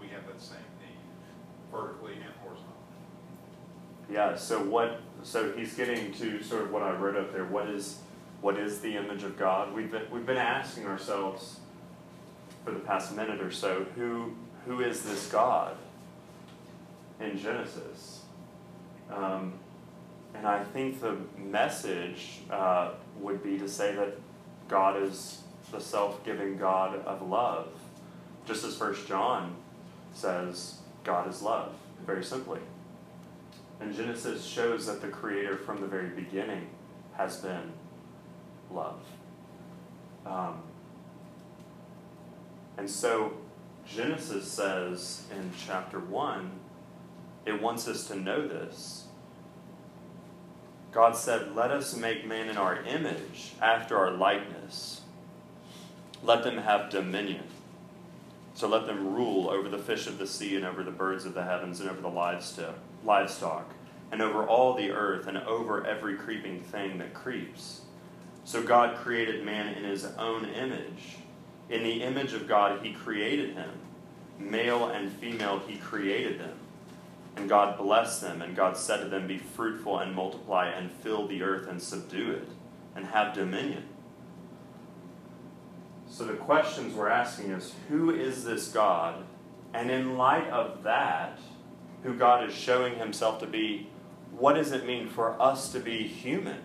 We 0.01 0.07
have 0.09 0.27
that 0.27 0.41
same 0.41 0.57
need, 0.83 0.97
vertically 1.71 2.13
and 2.15 2.33
horizontally. 2.43 2.75
Yeah. 4.09 4.35
So 4.35 4.61
what? 4.63 4.99
So 5.23 5.51
he's 5.53 5.75
getting 5.75 6.11
to 6.13 6.41
sort 6.43 6.63
of 6.63 6.71
what 6.71 6.81
I 6.83 6.91
wrote 6.93 7.15
up 7.15 7.31
there. 7.31 7.45
What 7.45 7.67
is 7.69 8.01
what 8.41 8.57
is 8.57 8.79
the 8.81 8.95
image 8.97 9.23
of 9.23 9.37
God? 9.37 9.73
We've 9.73 9.91
been 9.91 10.09
we've 10.11 10.25
been 10.25 10.37
asking 10.37 10.87
ourselves 10.87 11.59
for 12.65 12.71
the 12.71 12.79
past 12.79 13.15
minute 13.15 13.39
or 13.41 13.51
so 13.51 13.85
who 13.95 14.33
who 14.65 14.81
is 14.81 15.03
this 15.03 15.31
God 15.31 15.77
in 17.19 17.37
Genesis? 17.37 18.18
Um, 19.11 19.53
and 20.33 20.47
I 20.47 20.63
think 20.63 21.01
the 21.01 21.17
message 21.37 22.39
uh, 22.49 22.91
would 23.19 23.43
be 23.43 23.57
to 23.57 23.67
say 23.67 23.95
that 23.95 24.15
God 24.67 25.01
is 25.01 25.41
the 25.71 25.79
self-giving 25.79 26.57
God 26.57 27.03
of 27.05 27.27
love, 27.27 27.69
just 28.45 28.63
as 28.63 28.77
First 28.77 29.07
John 29.07 29.55
says, 30.13 30.75
God 31.03 31.27
is 31.27 31.41
love. 31.41 31.73
Very 32.05 32.23
simply. 32.23 32.59
And 33.79 33.95
Genesis 33.95 34.45
shows 34.45 34.85
that 34.87 35.01
the 35.01 35.07
Creator 35.07 35.57
from 35.57 35.81
the 35.81 35.87
very 35.87 36.09
beginning 36.09 36.67
has 37.13 37.37
been 37.37 37.73
love. 38.71 39.01
Um, 40.25 40.61
and 42.77 42.89
so 42.89 43.33
Genesis 43.87 44.49
says 44.49 45.23
in 45.35 45.51
chapter 45.65 45.99
1, 45.99 46.51
it 47.49 47.61
wants 47.61 47.87
us 47.87 48.07
to 48.07 48.15
know 48.15 48.47
this. 48.47 49.05
God 50.91 51.15
said, 51.15 51.55
Let 51.55 51.71
us 51.71 51.95
make 51.95 52.25
man 52.25 52.49
in 52.49 52.57
our 52.57 52.81
image, 52.83 53.53
after 53.61 53.97
our 53.97 54.11
likeness. 54.11 55.01
Let 56.23 56.43
them 56.43 56.57
have 56.57 56.89
dominion. 56.89 57.43
So 58.53 58.67
let 58.67 58.87
them 58.87 59.15
rule 59.15 59.49
over 59.49 59.69
the 59.69 59.77
fish 59.77 60.07
of 60.07 60.17
the 60.17 60.27
sea, 60.27 60.55
and 60.55 60.65
over 60.65 60.83
the 60.83 60.91
birds 60.91 61.25
of 61.25 61.33
the 61.33 61.43
heavens, 61.43 61.79
and 61.79 61.89
over 61.89 62.01
the 62.01 62.09
livestock, 62.09 62.75
livestock, 63.05 63.71
and 64.11 64.21
over 64.21 64.45
all 64.45 64.73
the 64.73 64.91
earth, 64.91 65.27
and 65.27 65.37
over 65.37 65.85
every 65.85 66.15
creeping 66.15 66.61
thing 66.61 66.97
that 66.97 67.13
creeps. 67.13 67.81
So 68.43 68.63
God 68.63 68.97
created 68.97 69.45
man 69.45 69.73
in 69.75 69.83
his 69.83 70.05
own 70.17 70.45
image. 70.45 71.17
In 71.69 71.83
the 71.83 72.03
image 72.03 72.33
of 72.33 72.47
God, 72.47 72.83
he 72.83 72.93
created 72.93 73.53
him. 73.53 73.69
Male 74.39 74.89
and 74.89 75.11
female, 75.11 75.59
he 75.67 75.77
created 75.77 76.39
them. 76.39 76.58
And 77.35 77.47
God 77.47 77.77
blessed 77.77 78.21
them, 78.21 78.41
and 78.41 78.55
God 78.55 78.75
said 78.75 79.01
to 79.01 79.09
them, 79.09 79.27
Be 79.27 79.37
fruitful 79.37 79.99
and 79.99 80.13
multiply, 80.13 80.67
and 80.67 80.91
fill 80.91 81.27
the 81.27 81.41
earth 81.41 81.67
and 81.67 81.81
subdue 81.81 82.31
it, 82.31 82.49
and 82.95 83.05
have 83.07 83.33
dominion. 83.33 83.85
So 86.09 86.25
the 86.25 86.33
questions 86.33 86.95
we're 86.95 87.09
asking 87.09 87.51
is 87.51 87.73
who 87.87 88.09
is 88.09 88.43
this 88.43 88.69
God? 88.69 89.23
And 89.73 89.91
in 89.91 90.17
light 90.17 90.49
of 90.49 90.83
that, 90.83 91.39
who 92.03 92.15
God 92.15 92.47
is 92.47 92.53
showing 92.53 92.97
himself 92.97 93.39
to 93.39 93.47
be, 93.47 93.89
what 94.31 94.53
does 94.53 94.71
it 94.71 94.85
mean 94.85 95.07
for 95.07 95.39
us 95.41 95.71
to 95.71 95.79
be 95.79 96.07
human? 96.07 96.61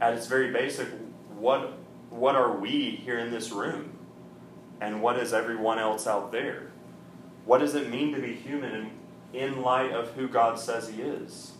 At 0.00 0.14
its 0.14 0.26
very 0.26 0.52
basic, 0.52 0.88
what, 1.38 1.74
what 2.10 2.34
are 2.34 2.56
we 2.56 2.90
here 3.04 3.18
in 3.18 3.30
this 3.30 3.50
room? 3.52 3.96
And 4.80 5.02
what 5.02 5.18
is 5.18 5.32
everyone 5.32 5.78
else 5.78 6.06
out 6.06 6.32
there? 6.32 6.70
What 7.44 7.58
does 7.58 7.74
it 7.74 7.90
mean 7.90 8.14
to 8.14 8.20
be 8.20 8.34
human 8.34 8.90
in, 9.32 9.62
light 9.62 9.92
of 9.92 10.12
who 10.12 10.28
God 10.28 10.58
says 10.58 10.88
He 10.88 11.02
is? 11.02 11.52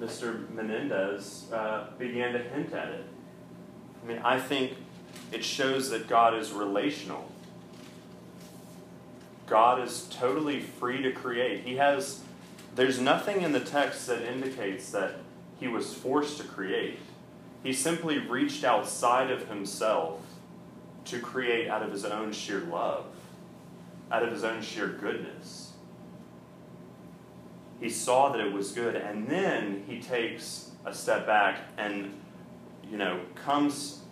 Mr. 0.00 0.50
Menendez 0.50 1.46
uh, 1.52 1.86
began 1.98 2.32
to 2.32 2.38
hint 2.38 2.72
at 2.72 2.88
it. 2.88 3.04
I 4.02 4.08
mean, 4.08 4.18
I 4.24 4.40
think 4.40 4.72
it 5.30 5.44
shows 5.44 5.90
that 5.90 6.08
God 6.08 6.34
is 6.34 6.50
relational. 6.50 7.30
God 9.46 9.80
is 9.86 10.08
totally 10.10 10.60
free 10.60 11.02
to 11.02 11.12
create. 11.12 11.64
He 11.64 11.76
has, 11.76 12.20
there's 12.74 12.98
nothing 12.98 13.42
in 13.42 13.52
the 13.52 13.60
text 13.60 14.06
that 14.06 14.22
indicates 14.22 14.90
that 14.90 15.16
he 15.60 15.68
was 15.68 15.94
forced 15.94 16.38
to 16.38 16.44
create. 16.44 16.98
He 17.62 17.72
simply 17.72 18.18
reached 18.18 18.64
outside 18.64 19.30
of 19.30 19.48
himself 19.48 20.20
to 21.04 21.20
create 21.20 21.68
out 21.68 21.82
of 21.82 21.92
his 21.92 22.04
own 22.04 22.32
sheer 22.32 22.60
love, 22.60 23.04
out 24.12 24.22
of 24.22 24.30
his 24.30 24.44
own 24.44 24.60
sheer 24.60 24.88
goodness. 24.88 25.72
He 27.80 27.88
saw 27.88 28.30
that 28.30 28.40
it 28.40 28.52
was 28.52 28.70
good, 28.72 28.94
and 28.94 29.26
then 29.26 29.84
he 29.88 30.00
takes 30.00 30.70
a 30.84 30.94
step 30.94 31.26
back 31.26 31.60
and, 31.78 32.12
you 32.88 32.98
know, 32.98 33.20
comes 33.34 34.02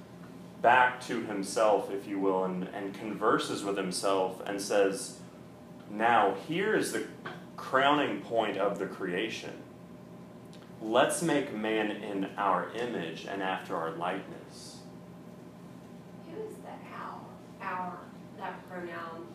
back 0.62 1.00
to 1.02 1.22
himself, 1.24 1.90
if 1.92 2.08
you 2.08 2.18
will, 2.18 2.44
and, 2.44 2.64
and 2.74 2.94
converses 2.94 3.62
with 3.62 3.76
himself 3.76 4.42
and 4.46 4.60
says, 4.60 5.18
Now, 5.90 6.34
here 6.48 6.74
is 6.74 6.92
the 6.92 7.06
crowning 7.56 8.22
point 8.22 8.56
of 8.56 8.78
the 8.78 8.86
creation. 8.86 9.52
Let's 10.82 11.22
make 11.22 11.54
man 11.54 11.90
in 11.90 12.30
our 12.38 12.72
image 12.74 13.26
and 13.26 13.42
after 13.42 13.76
our 13.76 13.92
likeness. 13.92 14.78
Who 16.26 16.42
is 16.42 16.54
the 16.56 16.70
our, 16.96 17.20
our, 17.60 17.98
that 18.38 18.68
pronoun? 18.68 19.26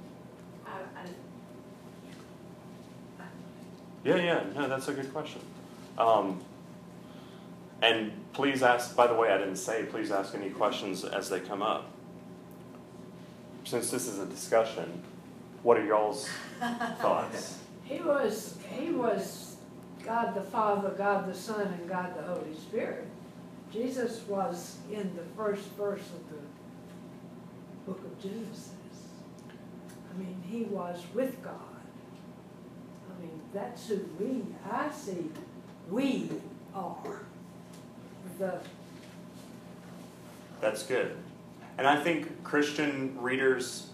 Yeah, 4.04 4.18
yeah, 4.18 4.44
no, 4.56 4.68
that's 4.68 4.88
a 4.88 4.94
good 4.94 5.12
question. 5.12 5.42
Um, 5.98 6.40
and 7.82 8.12
please 8.34 8.62
ask, 8.62 8.96
by 8.96 9.08
the 9.08 9.16
way, 9.16 9.32
I 9.32 9.40
didn't 9.40 9.56
say, 9.56 9.86
please 9.86 10.12
ask 10.12 10.36
any 10.36 10.52
questions 10.52 11.04
as 11.04 11.30
they 11.30 11.40
come 11.40 11.64
up. 11.64 11.90
Since 13.64 13.90
this 13.90 14.08
is 14.08 14.20
a 14.20 14.28
discussion, 14.28 15.02
what 15.64 15.78
are 15.78 15.86
y'all's 15.86 16.30
thoughts? 17.02 17.58
He 17.84 18.00
was, 18.00 18.58
he 18.70 18.92
was 18.92 19.56
God 20.04 20.36
the 20.36 20.42
Father, 20.42 20.90
God 20.90 21.28
the 21.28 21.34
Son, 21.34 21.68
and 21.68 21.90
God 21.90 22.16
the 22.16 22.22
Holy 22.22 22.54
Spirit. 22.54 23.08
Jesus 23.74 24.22
was 24.28 24.78
in 24.92 25.16
the 25.16 25.24
first 25.36 25.64
verse 25.72 26.00
of 26.00 26.30
the 26.30 27.92
book 27.92 28.00
of 28.06 28.22
Genesis. 28.22 28.70
I 30.16 30.20
mean, 30.20 30.42
he 30.50 30.64
was 30.64 31.04
with 31.14 31.44
God. 31.44 31.54
I 33.10 33.22
mean, 33.22 33.40
that's 33.54 33.88
who 33.88 34.00
we, 34.20 34.44
I 34.70 34.90
see, 34.92 35.30
we 35.90 36.30
are. 36.74 37.22
The, 38.40 38.60
That's 40.62 40.84
good. 40.84 41.16
And 41.78 41.88
I 41.88 42.02
think 42.02 42.44
Christian 42.44 43.18
readers 43.20 43.90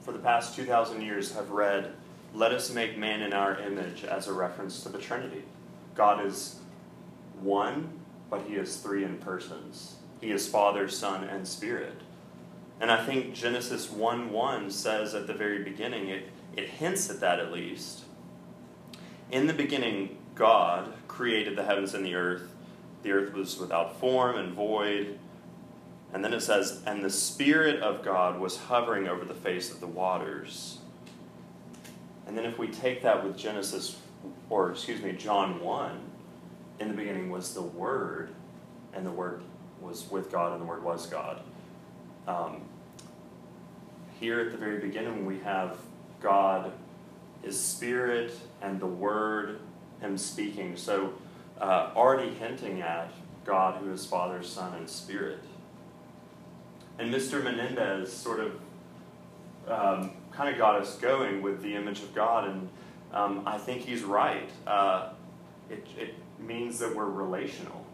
for 0.00 0.12
the 0.12 0.18
past 0.18 0.56
2,000 0.56 1.02
years 1.02 1.34
have 1.34 1.50
read, 1.50 1.92
Let 2.34 2.52
us 2.52 2.72
make 2.72 2.96
man 2.96 3.22
in 3.22 3.32
our 3.32 3.60
image 3.60 4.04
as 4.04 4.28
a 4.28 4.32
reference 4.32 4.82
to 4.82 4.88
the 4.88 4.98
Trinity. 4.98 5.42
God 5.94 6.24
is 6.24 6.60
one, 7.40 8.00
but 8.30 8.42
he 8.46 8.54
is 8.54 8.76
three 8.76 9.04
in 9.04 9.18
persons. 9.18 9.96
He 10.20 10.30
is 10.30 10.48
Father, 10.48 10.88
Son, 10.88 11.24
and 11.24 11.46
Spirit. 11.46 11.94
And 12.82 12.90
I 12.90 13.02
think 13.02 13.32
Genesis 13.32 13.88
1 13.92 14.32
1 14.32 14.70
says 14.72 15.14
at 15.14 15.28
the 15.28 15.32
very 15.32 15.62
beginning, 15.62 16.08
it, 16.08 16.28
it 16.56 16.68
hints 16.68 17.08
at 17.08 17.20
that 17.20 17.38
at 17.38 17.52
least. 17.52 18.02
In 19.30 19.46
the 19.46 19.54
beginning, 19.54 20.18
God 20.34 20.92
created 21.06 21.54
the 21.54 21.62
heavens 21.62 21.94
and 21.94 22.04
the 22.04 22.16
earth. 22.16 22.52
The 23.04 23.12
earth 23.12 23.34
was 23.34 23.56
without 23.56 24.00
form 24.00 24.36
and 24.36 24.52
void. 24.52 25.16
And 26.12 26.24
then 26.24 26.34
it 26.34 26.40
says, 26.40 26.82
and 26.84 27.04
the 27.04 27.10
Spirit 27.10 27.80
of 27.80 28.04
God 28.04 28.40
was 28.40 28.56
hovering 28.56 29.06
over 29.06 29.24
the 29.24 29.32
face 29.32 29.70
of 29.70 29.78
the 29.78 29.86
waters. 29.86 30.78
And 32.26 32.36
then 32.36 32.44
if 32.44 32.58
we 32.58 32.66
take 32.66 33.00
that 33.02 33.24
with 33.24 33.38
Genesis, 33.38 33.96
or 34.50 34.72
excuse 34.72 35.00
me, 35.00 35.12
John 35.12 35.60
1, 35.60 36.00
in 36.80 36.88
the 36.88 36.94
beginning 36.94 37.30
was 37.30 37.54
the 37.54 37.62
Word, 37.62 38.34
and 38.92 39.06
the 39.06 39.12
Word 39.12 39.44
was 39.80 40.10
with 40.10 40.32
God, 40.32 40.52
and 40.52 40.60
the 40.60 40.66
Word 40.66 40.82
was 40.82 41.06
God. 41.06 41.42
Um, 42.26 42.62
here 44.22 44.38
at 44.38 44.52
the 44.52 44.56
very 44.56 44.78
beginning, 44.78 45.26
we 45.26 45.40
have 45.40 45.76
God 46.20 46.70
is 47.42 47.58
Spirit 47.58 48.32
and 48.62 48.78
the 48.78 48.86
Word, 48.86 49.58
Him 50.00 50.16
speaking. 50.16 50.76
So, 50.76 51.14
uh, 51.60 51.90
already 51.96 52.32
hinting 52.32 52.82
at 52.82 53.12
God 53.44 53.82
who 53.82 53.92
is 53.92 54.06
Father, 54.06 54.44
Son, 54.44 54.74
and 54.74 54.88
Spirit. 54.88 55.40
And 57.00 57.12
Mr. 57.12 57.42
Menendez 57.42 58.12
sort 58.12 58.38
of 58.38 58.52
um, 59.66 60.12
kind 60.30 60.48
of 60.48 60.56
got 60.56 60.80
us 60.80 60.96
going 60.98 61.42
with 61.42 61.60
the 61.60 61.74
image 61.74 61.98
of 61.98 62.14
God, 62.14 62.48
and 62.48 62.68
um, 63.12 63.42
I 63.44 63.58
think 63.58 63.82
he's 63.82 64.04
right. 64.04 64.48
Uh, 64.68 65.08
it, 65.68 65.84
it 65.98 66.14
means 66.38 66.78
that 66.78 66.94
we're 66.94 67.06
relational. 67.06 67.84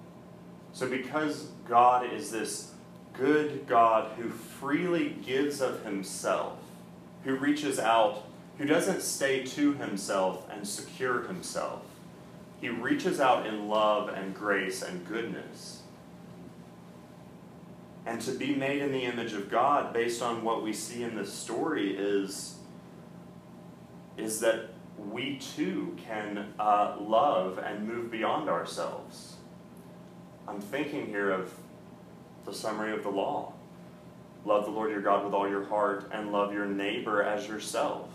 So, 0.75 0.91
because 0.91 1.49
God 1.67 2.13
is 2.13 2.31
this 2.31 2.73
good 3.19 3.67
God 3.67 4.13
who 4.17 4.31
freely 4.31 5.11
gives 5.25 5.61
of 5.61 5.85
himself, 5.85 6.57
who 7.25 7.35
reaches 7.35 7.79
out, 7.79 8.25
who 8.59 8.65
doesn't 8.65 9.03
stay 9.03 9.45
to 9.45 9.75
himself 9.75 10.49
and 10.51 10.67
secure 10.67 11.23
himself, 11.23 11.83
he 12.61 12.69
reaches 12.69 13.21
out 13.21 13.47
in 13.47 13.69
love 13.69 14.09
and 14.09 14.35
grace 14.35 14.83
and 14.83 15.07
goodness. 15.07 15.83
And 18.07 18.21
to 18.23 18.33
be 18.33 18.55
made 18.55 18.81
in 18.81 18.93
the 18.93 19.05
image 19.05 19.33
of 19.33 19.51
God, 19.51 19.93
based 19.93 20.23
on 20.23 20.43
what 20.43 20.63
we 20.63 20.73
see 20.73 21.03
in 21.03 21.15
this 21.15 21.33
story, 21.33 21.97
is, 21.97 22.57
is 24.17 24.41
that 24.41 24.71
we 24.97 25.39
too 25.39 25.97
can 26.05 26.53
uh, 26.59 26.97
love 27.01 27.59
and 27.59 27.87
move 27.87 28.11
beyond 28.11 28.49
ourselves. 28.49 29.37
I'm 30.49 30.61
thinking 30.61 31.07
here 31.07 31.31
of 31.31 31.53
the 32.49 32.55
summary 32.55 32.93
of 32.93 33.03
the 33.03 33.11
law 33.11 33.53
love 34.49 34.65
the 34.65 34.71
Lord 34.71 34.91
your 34.91 35.03
God 35.03 35.25
with 35.25 35.35
all 35.35 35.49
your 35.49 35.65
heart, 35.65 36.09
and 36.11 36.33
love 36.33 36.53
your 36.53 36.67
neighbor 36.67 37.23
as 37.23 37.47
yourself. 37.47 38.09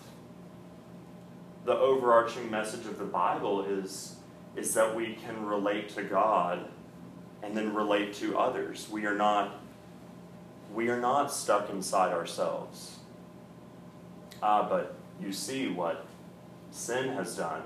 The 1.65 1.77
overarching 1.77 2.49
message 2.49 2.85
of 2.87 2.97
the 2.97 3.05
Bible 3.05 3.63
is, 3.63 4.15
is 4.55 4.73
that 4.73 4.95
we 4.95 5.13
can 5.23 5.45
relate 5.45 5.89
to 5.89 6.03
God 6.03 6.67
and 7.43 7.55
then 7.55 7.73
relate 7.73 8.15
to 8.15 8.37
others. 8.37 8.89
We 8.89 9.05
are 9.05 9.15
not 9.15 9.59
we 10.73 10.89
are 10.89 10.99
not 10.99 11.31
stuck 11.31 11.69
inside 11.69 12.13
ourselves. 12.13 12.97
Ah, 14.41 14.67
but 14.67 14.95
you 15.21 15.31
see 15.31 15.67
what 15.67 16.07
sin 16.71 17.09
has 17.09 17.37
done. 17.37 17.61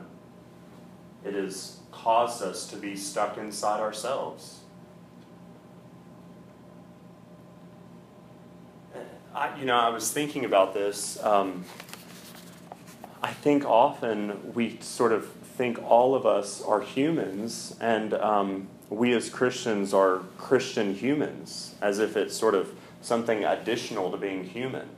It 1.24 1.34
has 1.34 1.78
caused 1.92 2.44
us 2.44 2.68
to 2.68 2.76
be 2.76 2.98
stuck 2.98 3.38
inside 3.38 3.80
ourselves. 3.80 4.60
I, 9.38 9.56
you 9.60 9.66
know, 9.66 9.76
I 9.76 9.90
was 9.90 10.12
thinking 10.12 10.46
about 10.46 10.74
this. 10.74 11.24
Um, 11.24 11.64
I 13.22 13.32
think 13.32 13.66
often 13.66 14.52
we 14.56 14.80
sort 14.82 15.12
of 15.12 15.30
think 15.30 15.80
all 15.84 16.16
of 16.16 16.26
us 16.26 16.60
are 16.64 16.82
humans, 16.82 17.76
and 17.80 18.16
um, 18.16 18.68
we 18.90 19.14
as 19.14 19.30
Christians 19.30 19.94
are 19.94 20.22
Christian 20.40 20.96
humans, 20.96 21.76
as 21.82 22.00
if 22.00 22.18
it's 22.18 22.36
sort 22.36 22.56
of 22.56 22.74
something 23.02 23.44
additional 23.44 24.10
to 24.10 24.18
being 24.18 24.44
human. 24.44 24.90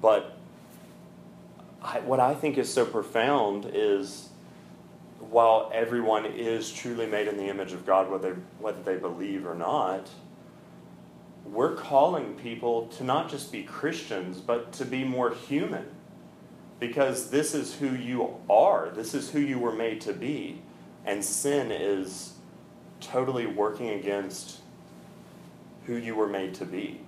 But 0.00 0.38
I, 1.82 1.98
what 2.00 2.20
I 2.20 2.34
think 2.34 2.56
is 2.56 2.72
so 2.72 2.86
profound 2.86 3.68
is 3.74 4.28
while 5.18 5.72
everyone 5.74 6.24
is 6.24 6.72
truly 6.72 7.06
made 7.06 7.26
in 7.26 7.36
the 7.36 7.48
image 7.48 7.72
of 7.72 7.84
God, 7.84 8.08
whether, 8.08 8.36
whether 8.60 8.80
they 8.84 8.96
believe 8.96 9.44
or 9.44 9.56
not, 9.56 10.08
we're 11.52 11.74
calling 11.74 12.34
people 12.34 12.86
to 12.88 13.04
not 13.04 13.30
just 13.30 13.52
be 13.52 13.62
Christians, 13.62 14.38
but 14.40 14.72
to 14.74 14.84
be 14.84 15.04
more 15.04 15.32
human. 15.32 15.86
Because 16.78 17.30
this 17.30 17.54
is 17.54 17.74
who 17.76 17.94
you 17.94 18.36
are, 18.50 18.90
this 18.90 19.14
is 19.14 19.30
who 19.30 19.40
you 19.40 19.58
were 19.58 19.72
made 19.72 20.00
to 20.02 20.12
be. 20.12 20.60
And 21.04 21.24
sin 21.24 21.70
is 21.70 22.34
totally 23.00 23.46
working 23.46 23.90
against 23.90 24.60
who 25.86 25.96
you 25.96 26.14
were 26.14 26.26
made 26.26 26.54
to 26.54 26.64
be. 26.64 27.00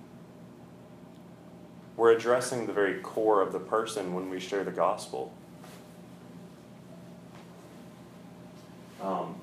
We're 1.97 2.11
addressing 2.11 2.65
the 2.65 2.73
very 2.73 3.01
core 3.01 3.41
of 3.41 3.51
the 3.51 3.59
person 3.59 4.13
when 4.13 4.29
we 4.29 4.39
share 4.39 4.63
the 4.63 4.71
gospel. 4.71 5.33
Um, 9.01 9.35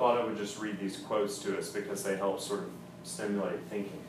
thought 0.00 0.18
I 0.18 0.24
would 0.24 0.38
just 0.38 0.58
read 0.58 0.80
these 0.80 0.96
quotes 0.96 1.40
to 1.40 1.58
us 1.58 1.68
because 1.68 2.02
they 2.02 2.16
help 2.16 2.40
sort 2.40 2.60
of 2.60 2.70
stimulate 3.04 3.60
thinking. 3.68 4.00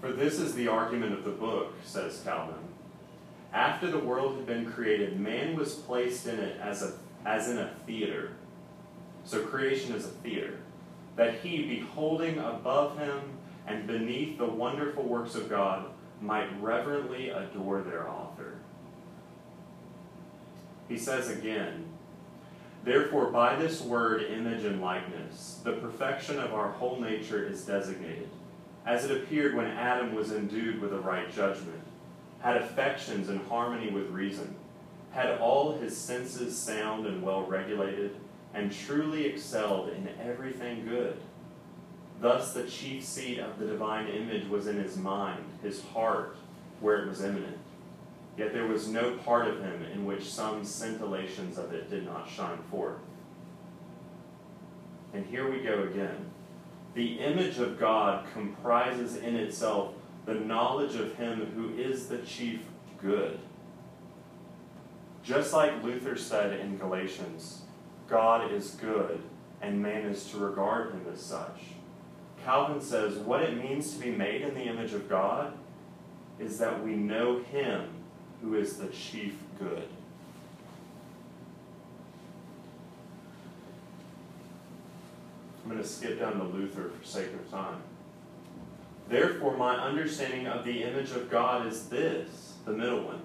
For 0.00 0.12
this 0.12 0.40
is 0.40 0.54
the 0.54 0.68
argument 0.68 1.12
of 1.12 1.22
the 1.22 1.30
book, 1.30 1.74
says 1.84 2.22
Calvin. 2.24 2.54
After 3.52 3.90
the 3.90 3.98
world 3.98 4.36
had 4.36 4.46
been 4.46 4.64
created, 4.64 5.20
man 5.20 5.56
was 5.56 5.74
placed 5.74 6.26
in 6.26 6.38
it 6.38 6.58
as, 6.58 6.82
a, 6.82 6.94
as 7.26 7.50
in 7.50 7.58
a 7.58 7.74
theater. 7.86 8.30
So 9.26 9.44
creation 9.44 9.94
is 9.94 10.06
a 10.06 10.08
theater. 10.08 10.60
That 11.16 11.34
he, 11.40 11.66
beholding 11.66 12.38
above 12.38 12.96
him 12.96 13.20
and 13.66 13.86
beneath 13.86 14.38
the 14.38 14.46
wonderful 14.46 15.02
works 15.02 15.34
of 15.34 15.50
God, 15.50 15.84
might 16.22 16.48
reverently 16.62 17.28
adore 17.28 17.82
their 17.82 18.08
author. 18.08 18.54
He 20.88 20.96
says 20.96 21.28
again, 21.28 21.91
Therefore, 22.84 23.30
by 23.30 23.54
this 23.54 23.80
word, 23.80 24.22
image 24.22 24.64
and 24.64 24.80
likeness, 24.80 25.60
the 25.62 25.74
perfection 25.74 26.40
of 26.40 26.52
our 26.52 26.70
whole 26.72 27.00
nature 27.00 27.46
is 27.46 27.64
designated, 27.64 28.28
as 28.84 29.04
it 29.04 29.16
appeared 29.16 29.54
when 29.54 29.66
Adam 29.66 30.14
was 30.14 30.32
endued 30.32 30.80
with 30.80 30.92
a 30.92 30.98
right 30.98 31.32
judgment, 31.32 31.82
had 32.40 32.56
affections 32.56 33.28
in 33.28 33.38
harmony 33.44 33.90
with 33.90 34.10
reason, 34.10 34.56
had 35.12 35.38
all 35.38 35.78
his 35.78 35.96
senses 35.96 36.58
sound 36.58 37.06
and 37.06 37.22
well 37.22 37.46
regulated, 37.46 38.16
and 38.52 38.72
truly 38.72 39.26
excelled 39.26 39.88
in 39.90 40.08
everything 40.20 40.84
good. 40.84 41.16
Thus, 42.20 42.52
the 42.52 42.64
chief 42.64 43.04
seat 43.04 43.38
of 43.38 43.58
the 43.58 43.66
divine 43.66 44.08
image 44.08 44.48
was 44.48 44.66
in 44.66 44.76
his 44.76 44.96
mind, 44.96 45.44
his 45.62 45.82
heart, 45.84 46.36
where 46.80 47.02
it 47.02 47.08
was 47.08 47.22
imminent. 47.22 47.58
Yet 48.36 48.52
there 48.52 48.66
was 48.66 48.88
no 48.88 49.16
part 49.18 49.46
of 49.46 49.60
him 49.60 49.84
in 49.92 50.06
which 50.06 50.30
some 50.30 50.62
scintillations 50.62 51.58
of 51.58 51.72
it 51.72 51.90
did 51.90 52.06
not 52.06 52.28
shine 52.28 52.58
forth. 52.70 52.98
And 55.12 55.26
here 55.26 55.50
we 55.50 55.60
go 55.60 55.82
again. 55.82 56.30
The 56.94 57.18
image 57.18 57.58
of 57.58 57.78
God 57.78 58.26
comprises 58.32 59.16
in 59.16 59.36
itself 59.36 59.94
the 60.24 60.34
knowledge 60.34 60.94
of 60.94 61.14
him 61.16 61.52
who 61.54 61.78
is 61.80 62.06
the 62.06 62.18
chief 62.18 62.60
good. 63.00 63.38
Just 65.22 65.52
like 65.52 65.82
Luther 65.82 66.16
said 66.16 66.58
in 66.58 66.78
Galatians, 66.78 67.62
God 68.08 68.52
is 68.52 68.70
good 68.70 69.20
and 69.60 69.80
man 69.80 70.06
is 70.06 70.30
to 70.30 70.38
regard 70.38 70.92
him 70.92 71.06
as 71.12 71.20
such. 71.20 71.60
Calvin 72.44 72.80
says 72.80 73.16
what 73.18 73.42
it 73.42 73.62
means 73.62 73.94
to 73.94 74.00
be 74.00 74.10
made 74.10 74.42
in 74.42 74.54
the 74.54 74.64
image 74.64 74.92
of 74.92 75.08
God 75.08 75.52
is 76.40 76.58
that 76.58 76.82
we 76.82 76.94
know 76.94 77.40
him 77.40 77.88
who 78.42 78.56
is 78.56 78.76
the 78.76 78.88
chief 78.88 79.34
good. 79.58 79.88
I'm 85.62 85.70
going 85.70 85.82
to 85.82 85.88
skip 85.88 86.18
down 86.18 86.38
to 86.38 86.44
Luther 86.44 86.90
for 86.90 87.06
sake 87.06 87.32
of 87.32 87.50
time. 87.50 87.80
Therefore, 89.08 89.56
my 89.56 89.76
understanding 89.76 90.46
of 90.46 90.64
the 90.64 90.82
image 90.82 91.12
of 91.12 91.30
God 91.30 91.66
is 91.66 91.88
this, 91.88 92.54
the 92.64 92.72
middle 92.72 93.04
one, 93.04 93.20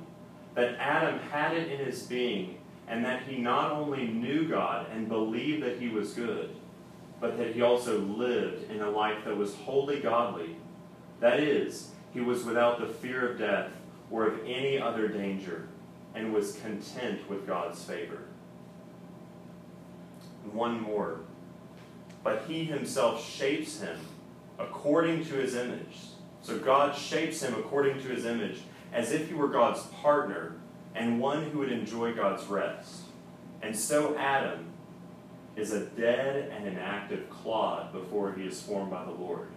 that 0.54 0.76
Adam 0.76 1.20
had 1.32 1.56
it 1.56 1.72
in 1.72 1.84
his 1.84 2.04
being, 2.04 2.60
and 2.88 3.04
that 3.04 3.24
he 3.24 3.38
not 3.38 3.72
only 3.72 4.08
knew 4.08 4.48
God 4.48 4.88
and 4.92 5.10
believed 5.10 5.64
that 5.64 5.80
he 5.80 5.90
was 5.90 6.14
good, 6.14 6.56
but 7.20 7.38
that 7.38 7.56
he 7.56 7.62
also 7.62 8.00
lived 8.00 8.70
in 8.70 8.82
a 8.82 8.90
life 8.90 9.26
that 9.26 9.36
was 9.36 9.56
wholly 9.56 10.00
godly. 10.00 10.56
That 11.20 11.40
is, 11.40 11.92
he 12.14 12.22
was 12.22 12.44
without 12.44 12.80
the 12.80 12.88
fear 12.88 13.32
of 13.32 13.40
death 13.40 13.72
or 14.10 14.28
of 14.28 14.40
any 14.46 14.80
other 14.80 15.08
danger, 15.08 15.68
and 16.16 16.34
was 16.34 16.58
content 16.58 17.30
with 17.30 17.46
God's 17.46 17.84
favor. 17.84 18.24
One 20.52 20.82
more. 20.82 21.20
But 22.24 22.44
he 22.48 22.66
himself 22.66 23.24
shapes 23.30 23.82
him 23.82 24.00
according 24.58 25.26
to 25.26 25.36
his 25.36 25.56
image. 25.56 25.98
So 26.42 26.58
God 26.58 26.96
shapes 26.96 27.44
him 27.44 27.54
according 27.56 28.02
to 28.02 28.08
his 28.08 28.26
image, 28.26 28.60
as 28.94 29.12
if 29.12 29.28
he 29.28 29.34
were 29.34 29.50
God's 29.50 29.82
partner 30.02 30.56
and 30.96 31.20
one 31.20 31.44
who 31.44 31.60
would 31.60 31.72
enjoy 31.72 32.14
God's 32.14 32.46
rest. 32.48 33.02
And 33.62 33.76
so 33.76 34.16
Adam 34.18 34.66
is 35.56 35.74
a 35.74 35.86
dead 35.86 36.52
and 36.52 36.68
inactive 36.68 37.30
clod 37.30 37.92
before 37.92 38.34
he 38.34 38.44
is 38.44 38.62
formed 38.62 38.92
by 38.92 39.04
the 39.04 39.12
Lord. 39.12 39.48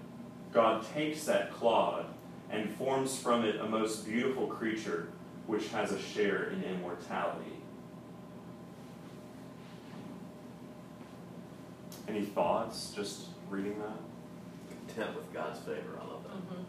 God 0.52 0.84
takes 0.94 1.24
that 1.24 1.52
clod 1.52 2.06
forms 3.00 3.18
from 3.18 3.44
it 3.46 3.56
a 3.56 3.66
most 3.66 4.06
beautiful 4.06 4.46
creature 4.46 5.08
which 5.46 5.68
has 5.68 5.90
a 5.90 5.98
share 5.98 6.50
in 6.50 6.62
immortality. 6.62 7.52
Any 12.06 12.22
thoughts 12.22 12.92
just 12.94 13.28
reading 13.48 13.78
that? 13.78 14.86
Content 14.86 15.16
with 15.16 15.32
God's 15.32 15.60
favor, 15.60 15.98
I 15.98 16.06
love 16.06 16.24
that. 16.24 16.32
Mm-hmm. 16.32 16.62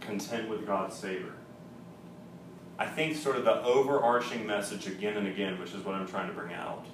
Content 0.00 0.48
with 0.48 0.66
God's 0.66 0.98
favor. 0.98 1.32
I 2.78 2.86
think 2.86 3.16
sort 3.16 3.36
of 3.36 3.44
the 3.44 3.62
overarching 3.62 4.46
message 4.46 4.86
again 4.86 5.18
and 5.18 5.26
again, 5.26 5.58
which 5.58 5.74
is 5.74 5.84
what 5.84 5.94
I'm 5.94 6.06
trying 6.06 6.28
to 6.28 6.34
bring 6.34 6.54
out 6.54 6.86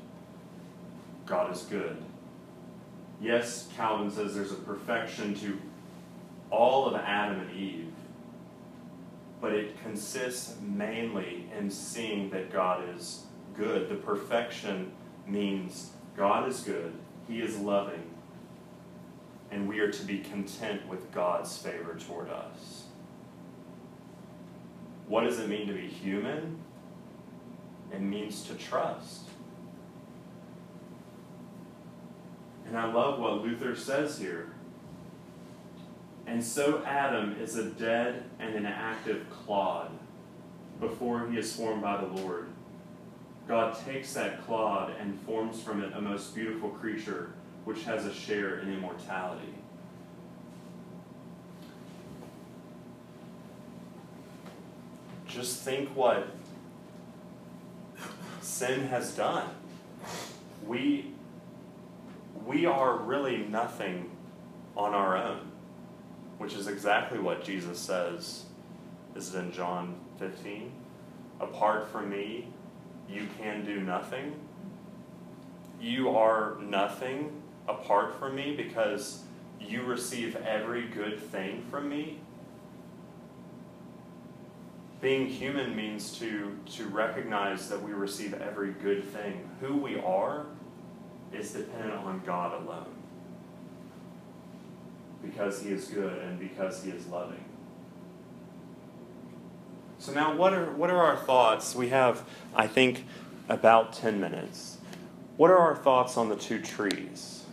God 1.26 1.54
is 1.54 1.62
good. 1.62 1.96
Yes, 3.20 3.68
Calvin 3.76 4.10
says 4.10 4.34
there's 4.34 4.50
a 4.50 4.56
perfection 4.56 5.34
to 5.36 5.60
all 6.50 6.86
of 6.86 6.96
Adam 6.96 7.40
and 7.40 7.56
Eve, 7.56 7.91
but 9.42 9.52
it 9.52 9.76
consists 9.82 10.54
mainly 10.62 11.50
in 11.58 11.68
seeing 11.68 12.30
that 12.30 12.52
God 12.52 12.88
is 12.96 13.24
good. 13.56 13.88
The 13.88 13.96
perfection 13.96 14.92
means 15.26 15.90
God 16.16 16.48
is 16.48 16.60
good, 16.60 16.94
He 17.26 17.40
is 17.40 17.58
loving, 17.58 18.04
and 19.50 19.68
we 19.68 19.80
are 19.80 19.90
to 19.90 20.04
be 20.04 20.20
content 20.20 20.86
with 20.86 21.10
God's 21.10 21.58
favor 21.58 21.96
toward 21.96 22.30
us. 22.30 22.84
What 25.08 25.24
does 25.24 25.40
it 25.40 25.48
mean 25.48 25.66
to 25.66 25.74
be 25.74 25.88
human? 25.88 26.58
It 27.92 28.00
means 28.00 28.44
to 28.44 28.54
trust. 28.54 29.22
And 32.64 32.78
I 32.78 32.90
love 32.90 33.18
what 33.18 33.42
Luther 33.42 33.74
says 33.74 34.18
here. 34.18 34.51
And 36.26 36.42
so 36.42 36.82
Adam 36.84 37.36
is 37.40 37.56
a 37.56 37.64
dead 37.64 38.24
and 38.38 38.54
inactive 38.54 39.28
clod 39.30 39.90
before 40.80 41.28
he 41.28 41.38
is 41.38 41.54
formed 41.54 41.82
by 41.82 42.00
the 42.00 42.06
Lord. 42.06 42.48
God 43.48 43.76
takes 43.84 44.14
that 44.14 44.44
clod 44.44 44.94
and 45.00 45.18
forms 45.20 45.60
from 45.60 45.82
it 45.82 45.92
a 45.94 46.00
most 46.00 46.34
beautiful 46.34 46.70
creature 46.70 47.32
which 47.64 47.84
has 47.84 48.06
a 48.06 48.14
share 48.14 48.58
in 48.60 48.72
immortality. 48.72 49.54
Just 55.26 55.62
think 55.62 55.88
what 55.96 56.28
sin 58.40 58.86
has 58.88 59.14
done. 59.14 59.48
We 60.66 61.12
we 62.44 62.66
are 62.66 62.96
really 62.96 63.38
nothing 63.38 64.10
on 64.76 64.94
our 64.94 65.16
own, 65.16 65.51
which 66.42 66.54
is 66.54 66.66
exactly 66.66 67.20
what 67.20 67.44
Jesus 67.44 67.78
says. 67.78 68.46
Is 69.14 69.32
in 69.36 69.52
John 69.52 69.94
15? 70.18 70.72
Apart 71.38 71.86
from 71.92 72.10
me, 72.10 72.48
you 73.08 73.28
can 73.38 73.64
do 73.64 73.80
nothing. 73.80 74.34
You 75.80 76.10
are 76.10 76.56
nothing 76.60 77.30
apart 77.68 78.18
from 78.18 78.34
me 78.34 78.56
because 78.56 79.22
you 79.60 79.82
receive 79.82 80.34
every 80.34 80.88
good 80.88 81.20
thing 81.20 81.64
from 81.70 81.88
me. 81.88 82.18
Being 85.00 85.28
human 85.28 85.76
means 85.76 86.18
to, 86.18 86.58
to 86.72 86.88
recognize 86.88 87.68
that 87.68 87.80
we 87.80 87.92
receive 87.92 88.34
every 88.34 88.72
good 88.72 89.04
thing. 89.04 89.48
Who 89.60 89.76
we 89.76 90.00
are 90.00 90.46
is 91.32 91.52
dependent 91.52 91.92
on 91.92 92.20
God 92.26 92.60
alone. 92.64 93.01
Because 95.22 95.62
He 95.62 95.70
is 95.70 95.86
good 95.86 96.18
and 96.18 96.38
because 96.38 96.82
He 96.82 96.90
is 96.90 97.06
loving. 97.06 97.44
So, 99.98 100.12
now 100.12 100.34
what 100.34 100.52
are, 100.52 100.72
what 100.72 100.90
are 100.90 100.98
our 100.98 101.16
thoughts? 101.16 101.76
We 101.76 101.90
have, 101.90 102.24
I 102.56 102.66
think, 102.66 103.06
about 103.48 103.92
10 103.92 104.20
minutes. 104.20 104.78
What 105.36 105.50
are 105.50 105.58
our 105.58 105.76
thoughts 105.76 106.16
on 106.16 106.28
the 106.28 106.36
two 106.36 106.60
trees? 106.60 107.44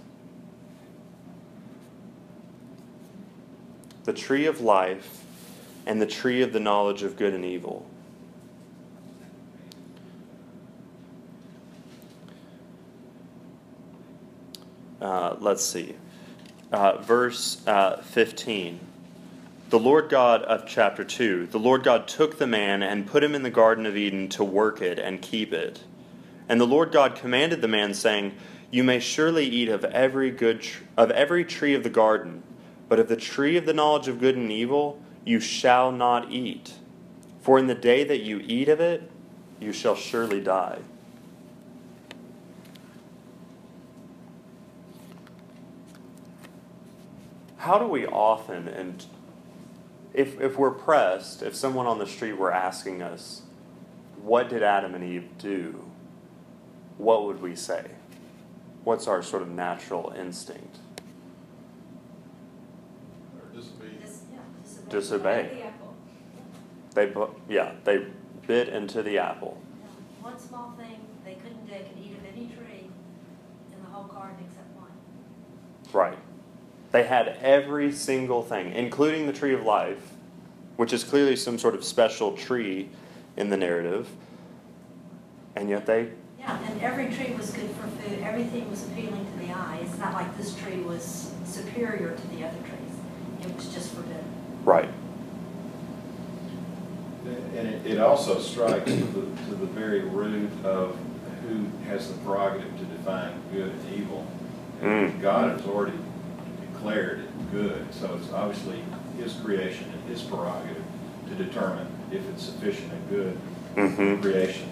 The 4.06 4.14
tree 4.14 4.48
of 4.48 4.62
life 4.62 5.24
and 5.86 6.02
the 6.02 6.08
tree 6.08 6.42
of 6.42 6.54
the 6.54 6.60
knowledge 6.60 7.04
of 7.04 7.18
good 7.18 7.34
and 7.34 7.46
evil. 7.46 7.86
Uh, 15.02 15.36
let's 15.40 15.64
see. 15.64 15.96
Uh, 16.72 16.98
verse 17.02 17.66
uh, 17.66 18.02
15. 18.02 18.80
The 19.72 19.80
Lord 19.80 20.10
God 20.10 20.44
of 20.44 20.68
chapter 20.68 21.04
2 21.04 21.48
The 21.48 21.60
Lord 21.60 21.84
God 21.84 22.08
took 22.08 22.38
the 22.38 22.48
man 22.48 22.84
and 22.84 23.08
put 23.08 23.24
him 23.24 23.34
in 23.34 23.44
the 23.44 23.50
Garden 23.50 23.86
of 23.86 23.98
Eden 23.98 24.30
to 24.30 24.44
work 24.44 24.82
it 24.82 25.00
and 25.00 25.22
keep 25.22 25.52
it. 25.52 25.84
And 26.48 26.62
the 26.62 26.68
Lord 26.68 26.92
God 26.92 27.16
commanded 27.16 27.62
the 27.62 27.68
man, 27.68 27.94
saying, 27.94 28.36
You 28.70 28.84
may 28.84 29.00
surely 29.00 29.46
eat 29.46 29.70
of 29.70 29.84
every 29.86 30.32
good 30.32 30.62
tr- 30.62 30.84
of 30.96 31.12
every 31.12 31.44
tree 31.44 31.74
of 31.74 31.84
the 31.84 31.90
garden, 31.90 32.44
but 32.88 33.00
of 33.00 33.08
the 33.08 33.16
tree 33.16 33.58
of 33.58 33.66
the 33.66 33.74
knowledge 33.74 34.08
of 34.08 34.20
good 34.20 34.36
and 34.36 34.52
evil 34.52 35.02
you 35.26 35.40
shall 35.40 35.92
not 35.92 36.32
eat. 36.32 36.74
For 37.42 37.58
in 37.58 37.68
the 37.68 37.76
day 37.76 38.04
that 38.04 38.22
you 38.22 38.42
eat 38.44 38.70
of 38.70 38.80
it, 38.80 39.10
you 39.60 39.74
shall 39.74 39.96
surely 39.96 40.42
die. 40.42 40.80
How 47.60 47.78
do 47.78 47.86
we 47.86 48.06
often, 48.06 48.70
and 48.70 49.06
if, 50.14 50.40
if 50.40 50.58
we're 50.58 50.72
pressed, 50.72 51.44
if 51.44 51.54
someone 51.54 51.88
on 51.88 52.00
the 52.00 52.08
street 52.08 52.38
were 52.38 52.54
asking 52.54 53.02
us, 53.02 53.42
what 54.22 54.48
did 54.48 54.64
Adam 54.64 54.96
and 54.96 55.04
Eve 55.04 55.28
do? 55.38 55.84
What 56.98 57.26
would 57.26 57.42
we 57.42 57.56
say? 57.56 57.92
What's 58.86 59.08
our 59.08 59.22
sort 59.22 59.42
of 59.42 59.50
natural 59.50 60.14
instinct? 60.18 60.78
Or 63.36 63.54
disobey. 63.54 63.88
Dis- 64.02 64.22
yeah, 64.32 64.40
disobey. 64.64 64.90
Disobey. 64.90 65.64
The. 66.94 66.96
They, 66.96 67.12
bu- 67.12 67.36
yeah, 67.50 67.74
they 67.84 68.06
bit 68.48 68.70
into 68.70 69.04
the 69.04 69.18
apple. 69.18 69.62
One 70.22 70.40
small 70.40 70.72
thing, 70.78 71.02
they 71.26 71.34
couldn't, 71.36 71.68
they 71.70 71.80
could 71.80 71.98
eat 72.02 72.18
of 72.18 72.26
any 72.26 72.48
tree, 72.48 72.90
in 73.74 73.84
the 73.84 73.90
whole 73.90 74.06
garden 74.06 74.38
except 74.48 74.74
one. 74.78 74.92
Right. 75.92 76.18
They 76.92 77.04
had 77.04 77.38
every 77.42 77.92
single 77.92 78.42
thing, 78.44 78.74
including 78.74 79.28
the 79.28 79.34
tree 79.34 79.54
of 79.54 79.64
life, 79.64 80.12
which 80.78 80.92
is 80.94 81.04
clearly 81.04 81.36
some 81.36 81.58
sort 81.60 81.76
of 81.76 81.84
special 81.84 82.36
tree 82.36 82.90
in 83.38 83.50
the 83.50 83.58
narrative. 83.58 84.08
And 85.56 85.70
yet 85.70 85.86
they 85.86 86.10
Yeah, 86.40 86.58
and 86.64 86.82
every 86.82 87.14
tree 87.14 87.34
was 87.38 87.52
good 87.52 87.70
for 87.72 87.88
food, 87.88 88.20
everything 88.24 88.70
was 88.70 88.86
appealing 88.86 89.26
to 89.26 89.46
the 89.46 89.54
eye. 89.54 89.80
It's 89.84 89.98
not 90.00 90.14
like 90.14 90.36
this 90.38 90.56
tree 90.56 90.78
was 90.82 91.32
superior 91.46 92.16
to 92.16 92.28
the 92.36 92.44
other 92.46 92.58
trees. 92.60 93.46
It 93.50 93.56
was 93.56 93.74
just 93.74 93.94
forbidden. 93.94 94.24
right. 94.64 94.90
And 97.26 97.68
it, 97.68 97.86
it 97.86 98.00
also 98.00 98.40
strikes 98.40 98.86
to 98.86 98.92
the, 98.98 99.22
to 99.22 99.56
the 99.56 99.66
very 99.68 100.02
root 100.02 100.50
of 100.64 100.98
who 101.44 101.66
has 101.88 102.08
the 102.12 102.18
prerogative 102.20 102.76
to 102.80 102.86
define 102.86 103.34
good 103.52 103.70
and 103.72 103.94
evil. 103.94 104.26
And 104.82 105.12
Mm. 105.14 105.22
God 105.22 105.52
has 105.60 105.68
already 105.68 105.98
declared 106.80 107.20
it 107.20 107.52
good, 107.52 107.94
so 107.94 108.16
it's 108.16 108.32
obviously 108.32 108.82
his 109.18 109.34
creation 109.34 109.86
and 109.92 110.10
his 110.10 110.22
prerogative 110.22 110.82
to 111.28 111.36
determine 111.36 111.88
if 112.12 112.28
it's 112.30 112.44
sufficient 112.44 112.92
and 112.92 113.10
good 113.10 113.38
Mm-hmm. 113.76 114.22
creation. 114.22 114.68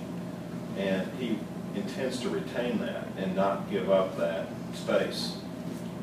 And 0.75 1.09
he 1.19 1.37
intends 1.75 2.19
to 2.21 2.29
retain 2.29 2.79
that 2.79 3.07
and 3.17 3.35
not 3.35 3.69
give 3.69 3.91
up 3.91 4.17
that 4.17 4.47
space. 4.73 5.37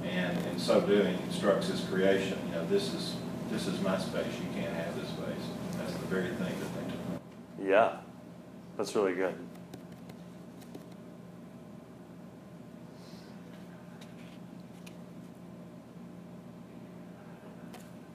And 0.05 0.39
in 0.47 0.59
so 0.59 0.81
doing, 0.81 1.19
instructs 1.27 1.67
his 1.69 1.81
creation, 1.81 2.39
you 2.47 2.53
know, 2.55 2.65
this 2.67 2.95
is, 2.95 3.17
this 3.51 3.67
is 3.67 3.81
my 3.81 3.99
space, 3.99 4.33
you 4.41 4.61
can't 4.61 4.73
have 4.75 4.95
this 4.95 5.09
space. 5.09 5.45
That's 5.77 5.93
the 5.93 6.07
very 6.07 6.29
thing 6.29 6.39
that 6.39 6.75
they 6.87 6.93
took. 6.93 7.69
Yeah. 7.69 7.97
That's 8.77 8.95
really 8.95 9.15
good. 9.15 9.35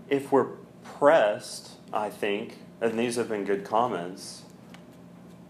If 0.10 0.32
we're 0.32 0.48
pressed, 0.84 1.72
I 1.94 2.10
think, 2.10 2.58
and 2.82 2.98
these 2.98 3.16
have 3.16 3.30
been 3.30 3.46
good 3.46 3.64
comments, 3.64 4.44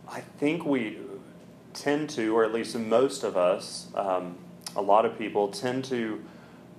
I 0.08 0.22
think 0.22 0.66
we 0.66 0.98
tend 1.74 2.10
to, 2.12 2.36
or 2.36 2.44
at 2.44 2.54
least 2.54 2.76
most 2.78 3.24
of 3.24 3.38
us, 3.38 3.88
um, 3.96 4.36
a 4.76 4.82
lot 4.82 5.06
of 5.06 5.18
people 5.18 5.48
tend 5.50 5.86
to 5.86 6.24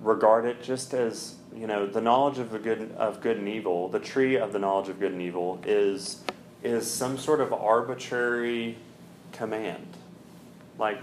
regard 0.01 0.45
it 0.45 0.61
just 0.63 0.93
as 0.93 1.35
you 1.55 1.67
know 1.67 1.85
the 1.85 2.01
knowledge 2.01 2.39
of 2.39 2.49
the 2.49 2.59
good 2.59 2.93
of 2.97 3.21
good 3.21 3.37
and 3.37 3.47
evil. 3.47 3.87
The 3.89 3.99
tree 3.99 4.37
of 4.37 4.53
the 4.53 4.59
knowledge 4.59 4.89
of 4.89 4.99
good 4.99 5.11
and 5.11 5.21
evil 5.21 5.59
is 5.65 6.21
is 6.63 6.89
some 6.89 7.17
sort 7.17 7.41
of 7.41 7.51
arbitrary 7.53 8.77
command. 9.31 9.87
Like 10.77 10.99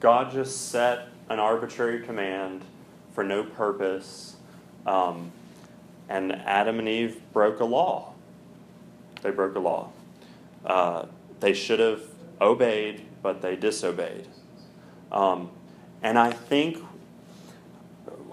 God 0.00 0.32
just 0.32 0.70
set 0.70 1.08
an 1.28 1.38
arbitrary 1.38 2.00
command 2.00 2.62
for 3.12 3.24
no 3.24 3.44
purpose, 3.44 4.36
um, 4.86 5.32
and 6.08 6.32
Adam 6.32 6.78
and 6.78 6.88
Eve 6.88 7.20
broke 7.32 7.60
a 7.60 7.64
law. 7.64 8.14
They 9.22 9.30
broke 9.30 9.54
a 9.56 9.60
law. 9.60 9.90
Uh, 10.64 11.06
they 11.40 11.52
should 11.52 11.80
have 11.80 12.02
obeyed, 12.40 13.04
but 13.22 13.42
they 13.42 13.56
disobeyed. 13.56 14.26
Um, 15.10 15.50
and 16.02 16.18
I 16.18 16.30
think, 16.30 16.78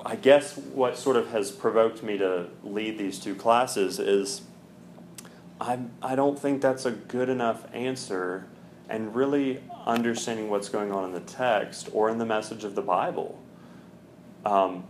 I 0.06 0.16
guess 0.16 0.58
what 0.58 0.98
sort 0.98 1.16
of 1.16 1.30
has 1.32 1.52
provoked 1.52 2.04
me 2.04 2.18
to 2.18 2.48
lead 2.64 2.98
these 2.98 3.20
two 3.20 3.36
classes 3.36 4.00
is 4.00 4.42
I, 5.60 5.80
I 6.02 6.16
don't 6.16 6.38
think 6.38 6.62
that's 6.62 6.86
a 6.86 6.92
good 6.92 7.30
enough 7.30 7.66
answer 7.74 8.46
and 8.90 9.16
really 9.16 9.62
understanding 9.86 10.50
what's 10.50 10.70
going 10.70 10.92
on 10.92 11.06
in 11.06 11.12
the 11.12 11.22
text 11.22 11.90
or 11.92 12.10
in 12.10 12.18
the 12.18 12.26
message 12.26 12.64
of 12.64 12.76
the 12.76 12.82
Bible. 12.82 13.40
Um, 14.46 14.84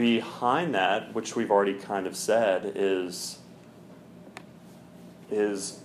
behind 0.00 0.74
that, 0.74 1.14
which 1.14 1.36
we've 1.36 1.50
already 1.50 1.74
kind 1.74 2.06
of 2.06 2.16
said, 2.16 2.72
is 2.74 3.38
is 5.30 5.80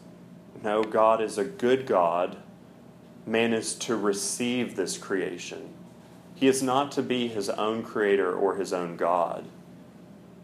no, 0.64 0.84
God 0.84 1.20
is 1.20 1.38
a 1.38 1.44
good 1.44 1.86
God. 1.86 2.38
Man 3.26 3.52
is 3.52 3.76
to 3.76 3.98
receive 3.98 4.78
this 4.78 4.98
creation. 4.98 5.74
He 6.34 6.48
is 6.48 6.64
not 6.64 6.94
to 6.94 7.04
be 7.04 7.28
his 7.28 7.50
own 7.50 7.84
creator 7.84 8.34
or 8.34 8.56
his 8.56 8.72
own 8.72 8.96
God. 8.96 9.44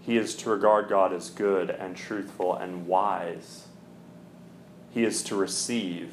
He 0.01 0.17
is 0.17 0.35
to 0.35 0.49
regard 0.49 0.89
God 0.89 1.13
as 1.13 1.29
good 1.29 1.69
and 1.69 1.95
truthful 1.95 2.53
and 2.53 2.87
wise. 2.87 3.67
He 4.89 5.05
is 5.05 5.23
to 5.23 5.35
receive. 5.37 6.11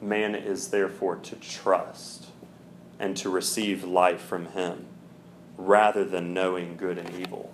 Man 0.00 0.34
is 0.34 0.68
therefore 0.68 1.16
to 1.16 1.36
trust 1.36 2.28
and 2.98 3.14
to 3.18 3.28
receive 3.28 3.84
life 3.84 4.22
from 4.22 4.46
him 4.46 4.86
rather 5.56 6.04
than 6.04 6.32
knowing 6.34 6.76
good 6.76 6.98
and 6.98 7.10
evil. 7.18 7.50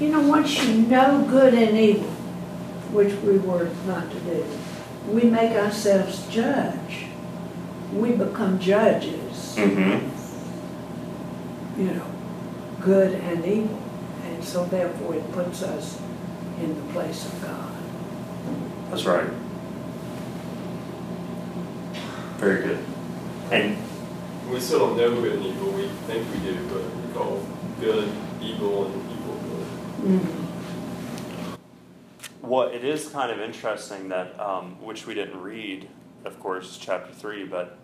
You 0.00 0.08
know, 0.08 0.20
once 0.28 0.62
you 0.64 0.82
know 0.82 1.26
good 1.28 1.54
and 1.54 1.76
evil, 1.76 2.08
which 2.92 3.12
we 3.22 3.38
were 3.38 3.68
not 3.86 4.10
to 4.10 4.20
do, 4.20 4.44
we 5.08 5.22
make 5.22 5.52
ourselves 5.52 6.26
judge. 6.28 7.06
We 7.92 8.12
become 8.12 8.58
judges, 8.58 9.54
Mm-hmm. 9.56 10.10
you 11.80 11.92
know, 11.94 12.06
good 12.82 13.14
and 13.14 13.44
evil. 13.44 13.78
And 14.26 14.44
so 14.44 14.64
therefore 14.66 15.14
it 15.14 15.32
puts 15.32 15.62
us 15.62 15.98
in 16.60 16.74
the 16.74 16.92
place 16.92 17.24
of 17.26 17.42
God. 17.42 17.72
That's 18.90 19.04
right. 19.04 19.30
Very 22.38 22.62
good. 22.66 22.78
And 23.50 23.76
We 24.48 24.60
still 24.60 24.78
don't 24.78 24.96
know 24.96 25.20
good 25.20 25.32
and 25.32 25.44
evil, 25.44 25.72
we 25.72 25.88
think 26.06 26.32
we 26.32 26.38
do, 26.38 26.54
but 26.68 26.82
we 26.82 27.12
call 27.12 27.44
good 27.80 28.12
evil 28.40 28.86
and 28.86 28.94
evil 29.10 29.34
good. 29.42 30.26
Well, 32.42 32.68
it 32.68 32.84
is 32.84 33.08
kind 33.08 33.32
of 33.32 33.40
interesting 33.40 34.08
that, 34.10 34.38
um, 34.38 34.80
which 34.80 35.04
we 35.04 35.14
didn't 35.14 35.40
read, 35.40 35.88
of 36.24 36.38
course, 36.38 36.78
chapter 36.80 37.12
3, 37.12 37.44
but 37.46 37.76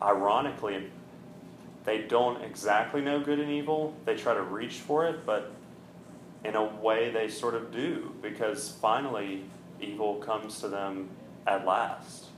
ironically, 0.00 0.90
they 1.84 1.98
don't 1.98 2.42
exactly 2.42 3.02
know 3.02 3.20
good 3.20 3.38
and 3.38 3.50
evil. 3.50 3.94
They 4.06 4.16
try 4.16 4.32
to 4.32 4.42
reach 4.42 4.76
for 4.76 5.06
it, 5.06 5.26
but 5.26 5.52
in 6.42 6.56
a 6.56 6.64
way 6.64 7.10
they 7.10 7.28
sort 7.28 7.54
of 7.54 7.70
do, 7.70 8.14
because 8.22 8.70
finally, 8.80 9.44
evil 9.78 10.16
comes 10.16 10.58
to 10.60 10.68
them 10.68 11.10
at 11.46 11.66
last. 11.66 12.28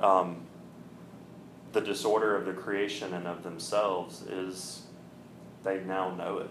Um, 0.00 0.47
the 1.78 1.84
disorder 1.86 2.34
of 2.36 2.44
the 2.44 2.52
creation 2.52 3.14
and 3.14 3.26
of 3.28 3.44
themselves 3.44 4.22
is 4.22 4.82
they 5.62 5.78
now 5.84 6.12
know 6.16 6.38
it. 6.38 6.50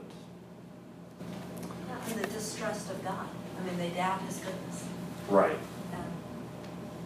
Yeah, 1.19 1.95
And 2.13 2.23
the 2.23 2.27
distrust 2.27 2.89
of 2.89 3.03
God. 3.03 3.27
I 3.59 3.65
mean, 3.67 3.77
they 3.77 3.89
doubt 3.89 4.21
his 4.21 4.37
goodness. 4.37 4.85
Right, 5.29 5.57
And 5.93 6.05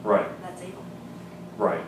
right, 0.03 0.41
that's 0.43 0.61
evil. 0.61 0.84
right. 1.57 1.84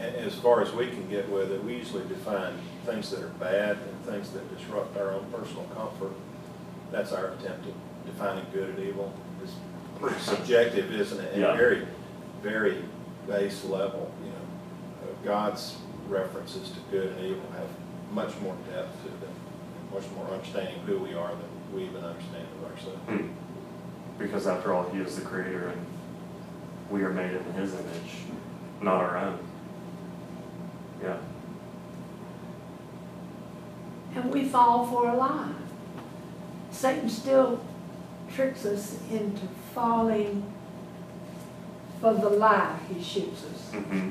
As 0.00 0.34
far 0.36 0.62
as 0.62 0.72
we 0.72 0.86
can 0.88 1.08
get 1.10 1.28
with 1.28 1.50
it, 1.52 1.62
we 1.62 1.74
usually 1.76 2.06
define 2.08 2.54
things 2.86 3.10
that 3.10 3.22
are 3.22 3.28
bad 3.28 3.76
and 3.76 4.04
things 4.06 4.30
that 4.30 4.56
disrupt 4.56 4.96
our 4.96 5.12
own 5.12 5.26
personal 5.30 5.64
comfort. 5.74 6.12
That's 6.90 7.12
our 7.12 7.28
attempt 7.32 7.66
at 7.66 8.06
defining 8.06 8.46
good 8.54 8.70
and 8.70 8.78
evil. 8.78 9.12
It's 9.42 9.52
pretty 10.00 10.18
subjective, 10.20 10.90
isn't 10.92 11.20
it? 11.20 11.32
And 11.34 11.42
Yeah. 11.42 11.56
very, 11.56 11.86
very 12.42 12.82
base 13.26 13.64
level, 13.64 14.10
you 14.24 14.30
know. 14.30 15.10
Uh, 15.10 15.24
God's 15.24 15.76
references 16.08 16.70
to 16.70 16.78
good 16.90 17.12
and 17.12 17.26
evil 17.26 17.50
have 17.52 17.68
much 18.12 18.38
more 18.40 18.54
depth 18.70 19.02
to 19.02 19.08
them, 19.08 19.34
and 19.78 19.92
much 19.92 20.10
more 20.16 20.26
understanding 20.28 20.76
of 20.76 20.82
who 20.82 20.98
we 20.98 21.14
are 21.14 21.30
than 21.30 21.74
we 21.74 21.84
even 21.84 22.04
understand 22.04 22.46
of 22.62 22.70
ourselves. 22.70 22.98
Hmm. 23.06 23.28
Because 24.18 24.46
after 24.46 24.72
all, 24.72 24.88
He 24.90 25.00
is 25.00 25.16
the 25.16 25.22
Creator 25.22 25.68
and 25.68 25.86
we 26.90 27.02
are 27.02 27.12
made 27.12 27.32
in 27.32 27.52
His 27.54 27.72
image, 27.74 28.24
not 28.80 29.02
our 29.02 29.16
own. 29.18 29.38
Yeah. 31.02 31.18
And 34.14 34.32
we 34.32 34.44
fall 34.44 34.86
for 34.86 35.08
a 35.08 35.14
lie. 35.14 35.52
Satan 36.70 37.10
still 37.10 37.62
tricks 38.32 38.64
us 38.64 38.98
into 39.10 39.46
falling 39.74 40.52
for 42.00 42.14
the 42.14 42.28
lie 42.28 42.76
he 42.92 43.02
shoots 43.02 43.44
us. 43.44 43.70
hmm 43.72 44.10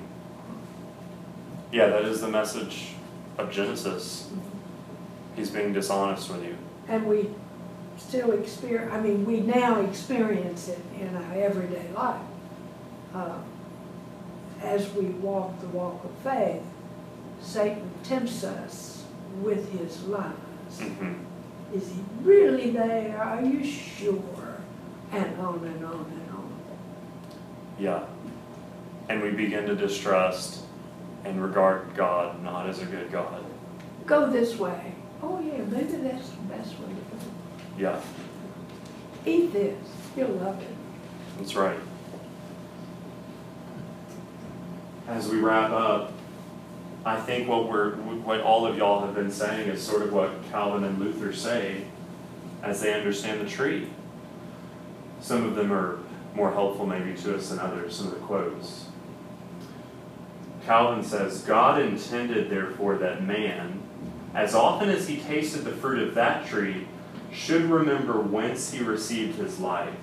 Yeah, 1.72 1.88
that 1.88 2.04
is 2.04 2.22
the 2.22 2.28
message 2.28 2.94
of 3.38 3.52
Genesis. 3.52 4.30
He's 5.36 5.50
being 5.52 5.74
dishonest 5.74 6.30
with 6.30 6.44
you. 6.44 6.56
And 6.88 7.06
we 7.08 7.30
still 7.98 8.32
experience, 8.32 8.94
I 8.94 9.02
mean, 9.02 9.26
we 9.26 9.40
now 9.42 9.82
experience 9.82 10.68
it 10.70 10.80
in 11.00 11.16
our 11.16 11.34
everyday 11.34 11.90
life. 11.94 12.22
Uh, 13.14 13.38
As 14.62 14.92
we 14.94 15.06
walk 15.06 15.60
the 15.62 15.68
walk 15.68 16.04
of 16.06 16.12
faith, 16.24 16.62
Satan 17.42 17.90
tempts 18.04 18.44
us 18.44 19.04
with 19.42 19.70
his 19.78 20.04
lies. 20.08 20.32
hmm 20.80 21.14
Is 21.74 21.90
he 21.90 22.02
really 22.22 22.72
there? 22.72 23.22
Are 23.22 23.42
you 23.42 23.64
sure? 23.64 24.62
And 25.12 25.40
on 25.40 25.64
and 25.66 25.86
on 25.86 25.94
and 25.94 26.22
on. 26.22 26.25
Yeah. 27.80 28.04
and 29.10 29.22
we 29.22 29.32
begin 29.32 29.66
to 29.68 29.76
distrust 29.76 30.64
and 31.26 31.42
regard 31.42 31.94
God 31.96 32.42
not 32.44 32.68
as 32.70 32.82
a 32.82 32.86
good 32.86 33.12
God. 33.12 33.44
Go 34.06 34.30
this 34.30 34.56
way. 34.58 34.94
Oh, 35.22 35.40
yeah, 35.40 35.64
maybe 35.66 35.94
that's 35.98 36.30
the 36.30 36.38
best 36.50 36.80
way 36.80 36.88
to 36.88 36.94
go. 36.94 37.18
Yeah, 37.78 38.02
Eat 39.26 39.52
this, 39.54 39.76
you'll 40.16 40.30
love 40.30 40.62
it. 40.62 40.68
that's 41.40 41.56
right. 41.56 41.80
As 45.08 45.28
we 45.30 45.40
wrap 45.40 45.72
up, 45.72 46.12
I 47.06 47.20
think 47.20 47.48
what 47.48 47.70
we're, 47.70 47.96
what 47.96 48.42
all 48.42 48.66
of 48.66 48.78
y'all 48.78 49.06
have 49.06 49.14
been 49.16 49.32
saying 49.32 49.68
is 49.70 49.82
sort 49.82 50.02
of 50.04 50.14
what 50.14 50.32
Calvin 50.52 50.84
and 50.84 51.00
Luther 51.00 51.34
say 51.34 51.84
as 52.64 52.82
they 52.82 52.94
understand 52.94 53.42
the 53.42 53.50
tree. 53.50 53.88
Some 55.22 55.44
of 55.44 55.56
them 55.56 55.72
are 55.72 56.00
more 56.36 56.52
helpful 56.52 56.86
maybe 56.86 57.14
to 57.14 57.36
us 57.36 57.50
than 57.50 57.60
others, 57.60 57.96
some 57.96 58.08
of 58.08 58.14
the 58.14 58.20
quotes. 58.20 58.86
Calvin 60.66 61.04
says, 61.04 61.42
God 61.44 61.82
intended, 61.82 62.50
therefore, 62.50 62.98
that 62.98 63.24
man, 63.24 63.82
as 64.34 64.54
often 64.54 64.90
as 64.90 65.08
he 65.08 65.18
tasted 65.18 65.64
the 65.64 65.72
fruit 65.72 66.08
of 66.08 66.16
that 66.16 66.46
tree, 66.48 66.88
should 67.32 67.64
remember 67.64 68.20
whence 68.20 68.72
he 68.72 68.84
received 68.84 69.38
his 69.38 69.60
life, 69.60 69.94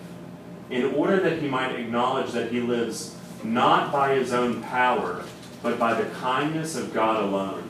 in 0.71 0.95
order 0.95 1.21
that 1.21 1.41
he 1.41 1.49
might 1.49 1.75
acknowledge 1.75 2.33
that 2.33 2.53
he 2.53 2.61
lives 2.61 3.17
not 3.43 3.91
by 3.91 4.15
his 4.15 4.33
own 4.33 4.63
power, 4.63 5.25
but 5.63 5.79
by 5.79 5.95
the 5.95 6.09
kindness 6.11 6.77
of 6.77 6.95
God 6.95 7.23
alone, 7.23 7.69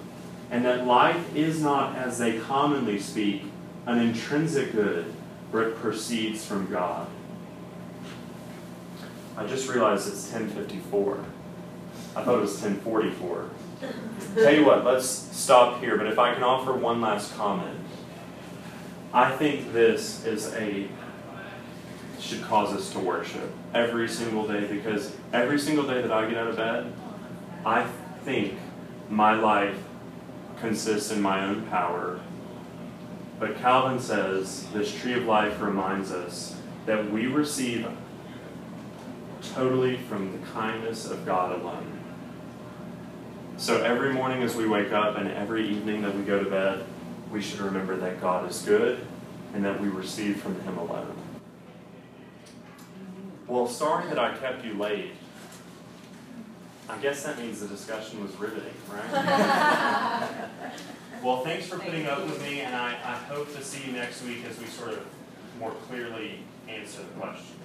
and 0.51 0.65
that 0.65 0.87
life 0.87 1.35
is 1.35 1.63
not, 1.63 1.97
as 1.97 2.19
they 2.19 2.39
commonly 2.39 2.99
speak, 2.99 3.45
an 3.87 3.99
intrinsic 3.99 4.73
good, 4.73 5.13
but 5.51 5.77
proceeds 5.77 6.45
from 6.45 6.71
God. 6.71 7.09
I 9.43 9.47
just 9.49 9.69
realized 9.69 10.07
it's 10.07 10.31
1054. 10.31 11.19
I 12.15 12.23
thought 12.23 12.39
it 12.39 12.41
was 12.41 12.63
1044. 12.63 13.51
Tell 14.37 14.55
you 14.55 14.65
what, 14.65 14.85
let's 14.85 15.05
stop 15.09 15.81
here, 15.81 15.97
but 15.97 16.07
if 16.07 16.17
I 16.17 16.33
can 16.33 16.45
offer 16.45 16.73
one 16.73 17.01
last 17.01 17.35
comment. 17.35 17.77
I 19.13 19.33
think 19.33 19.73
this 19.73 20.25
is 20.25 20.55
a 20.55 20.87
should 22.21 22.43
cause 22.45 22.73
us 22.73 22.93
to 22.93 23.01
worship 23.01 23.53
every 23.75 24.09
single 24.09 24.47
day 24.47 24.65
because 24.65 25.13
every 25.33 25.59
single 25.59 25.85
day 25.85 26.01
that 26.01 26.13
I 26.13 26.29
get 26.29 26.39
out 26.39 26.47
of 26.47 26.57
bed, 26.57 26.93
I 27.67 27.85
think 28.25 28.55
my 29.11 29.35
life 29.35 29.77
consists 30.61 31.11
in 31.11 31.21
my 31.21 31.45
own 31.45 31.67
power. 31.67 32.21
But 33.41 33.59
Calvin 33.59 33.99
says 33.99 34.69
this 34.73 34.97
tree 34.97 35.15
of 35.15 35.25
life 35.25 35.61
reminds 35.61 36.13
us 36.13 36.55
that 36.87 37.11
we 37.11 37.27
receive 37.27 37.89
totally 39.43 39.97
from 39.97 40.33
the 40.33 40.47
kindness 40.49 41.07
of 41.07 41.27
God 41.27 41.61
alone. 41.61 42.01
So 43.57 43.83
every 43.83 44.13
morning 44.13 44.43
as 44.43 44.57
we 44.57 44.67
wake 44.67 44.93
up 44.93 45.17
and 45.17 45.31
every 45.31 45.69
evening 45.69 46.03
that 46.03 46.17
we 46.17 46.23
go 46.23 46.43
to 46.43 46.49
bed, 46.49 46.85
we 47.31 47.41
should 47.41 47.61
remember 47.61 47.97
that 47.97 48.21
God 48.21 48.49
is 48.51 48.63
good 48.63 49.07
and 49.55 49.65
that 49.65 49.81
we 49.81 49.89
receive 49.89 50.41
from 50.41 50.61
Him 50.63 50.79
alone. 50.79 51.15
Well, 53.47 53.69
sorry 53.69 54.09
that 54.09 54.19
I 54.19 54.37
kept 54.37 54.65
you 54.65 54.75
late. 54.75 55.13
I 56.89 56.99
guess 56.99 57.23
that 57.23 57.39
means 57.39 57.61
the 57.61 57.69
discussion 57.69 58.23
was 58.23 58.35
riveting, 58.37 58.75
right? 58.91 59.11
well, 61.23 61.45
thanks 61.45 61.67
for 61.67 61.79
putting 61.79 62.07
up 62.07 62.25
with 62.25 62.41
me, 62.43 62.61
and 62.61 62.75
I, 62.75 62.91
I 62.93 63.15
hope 63.15 63.55
to 63.55 63.63
see 63.63 63.87
you 63.87 63.93
next 63.93 64.23
week 64.25 64.45
as 64.49 64.59
we 64.59 64.67
sort 64.67 64.91
of 64.91 65.07
more 65.59 65.71
clearly 65.89 66.41
answer 66.69 67.03
the 67.03 67.21
questions. 67.21 67.59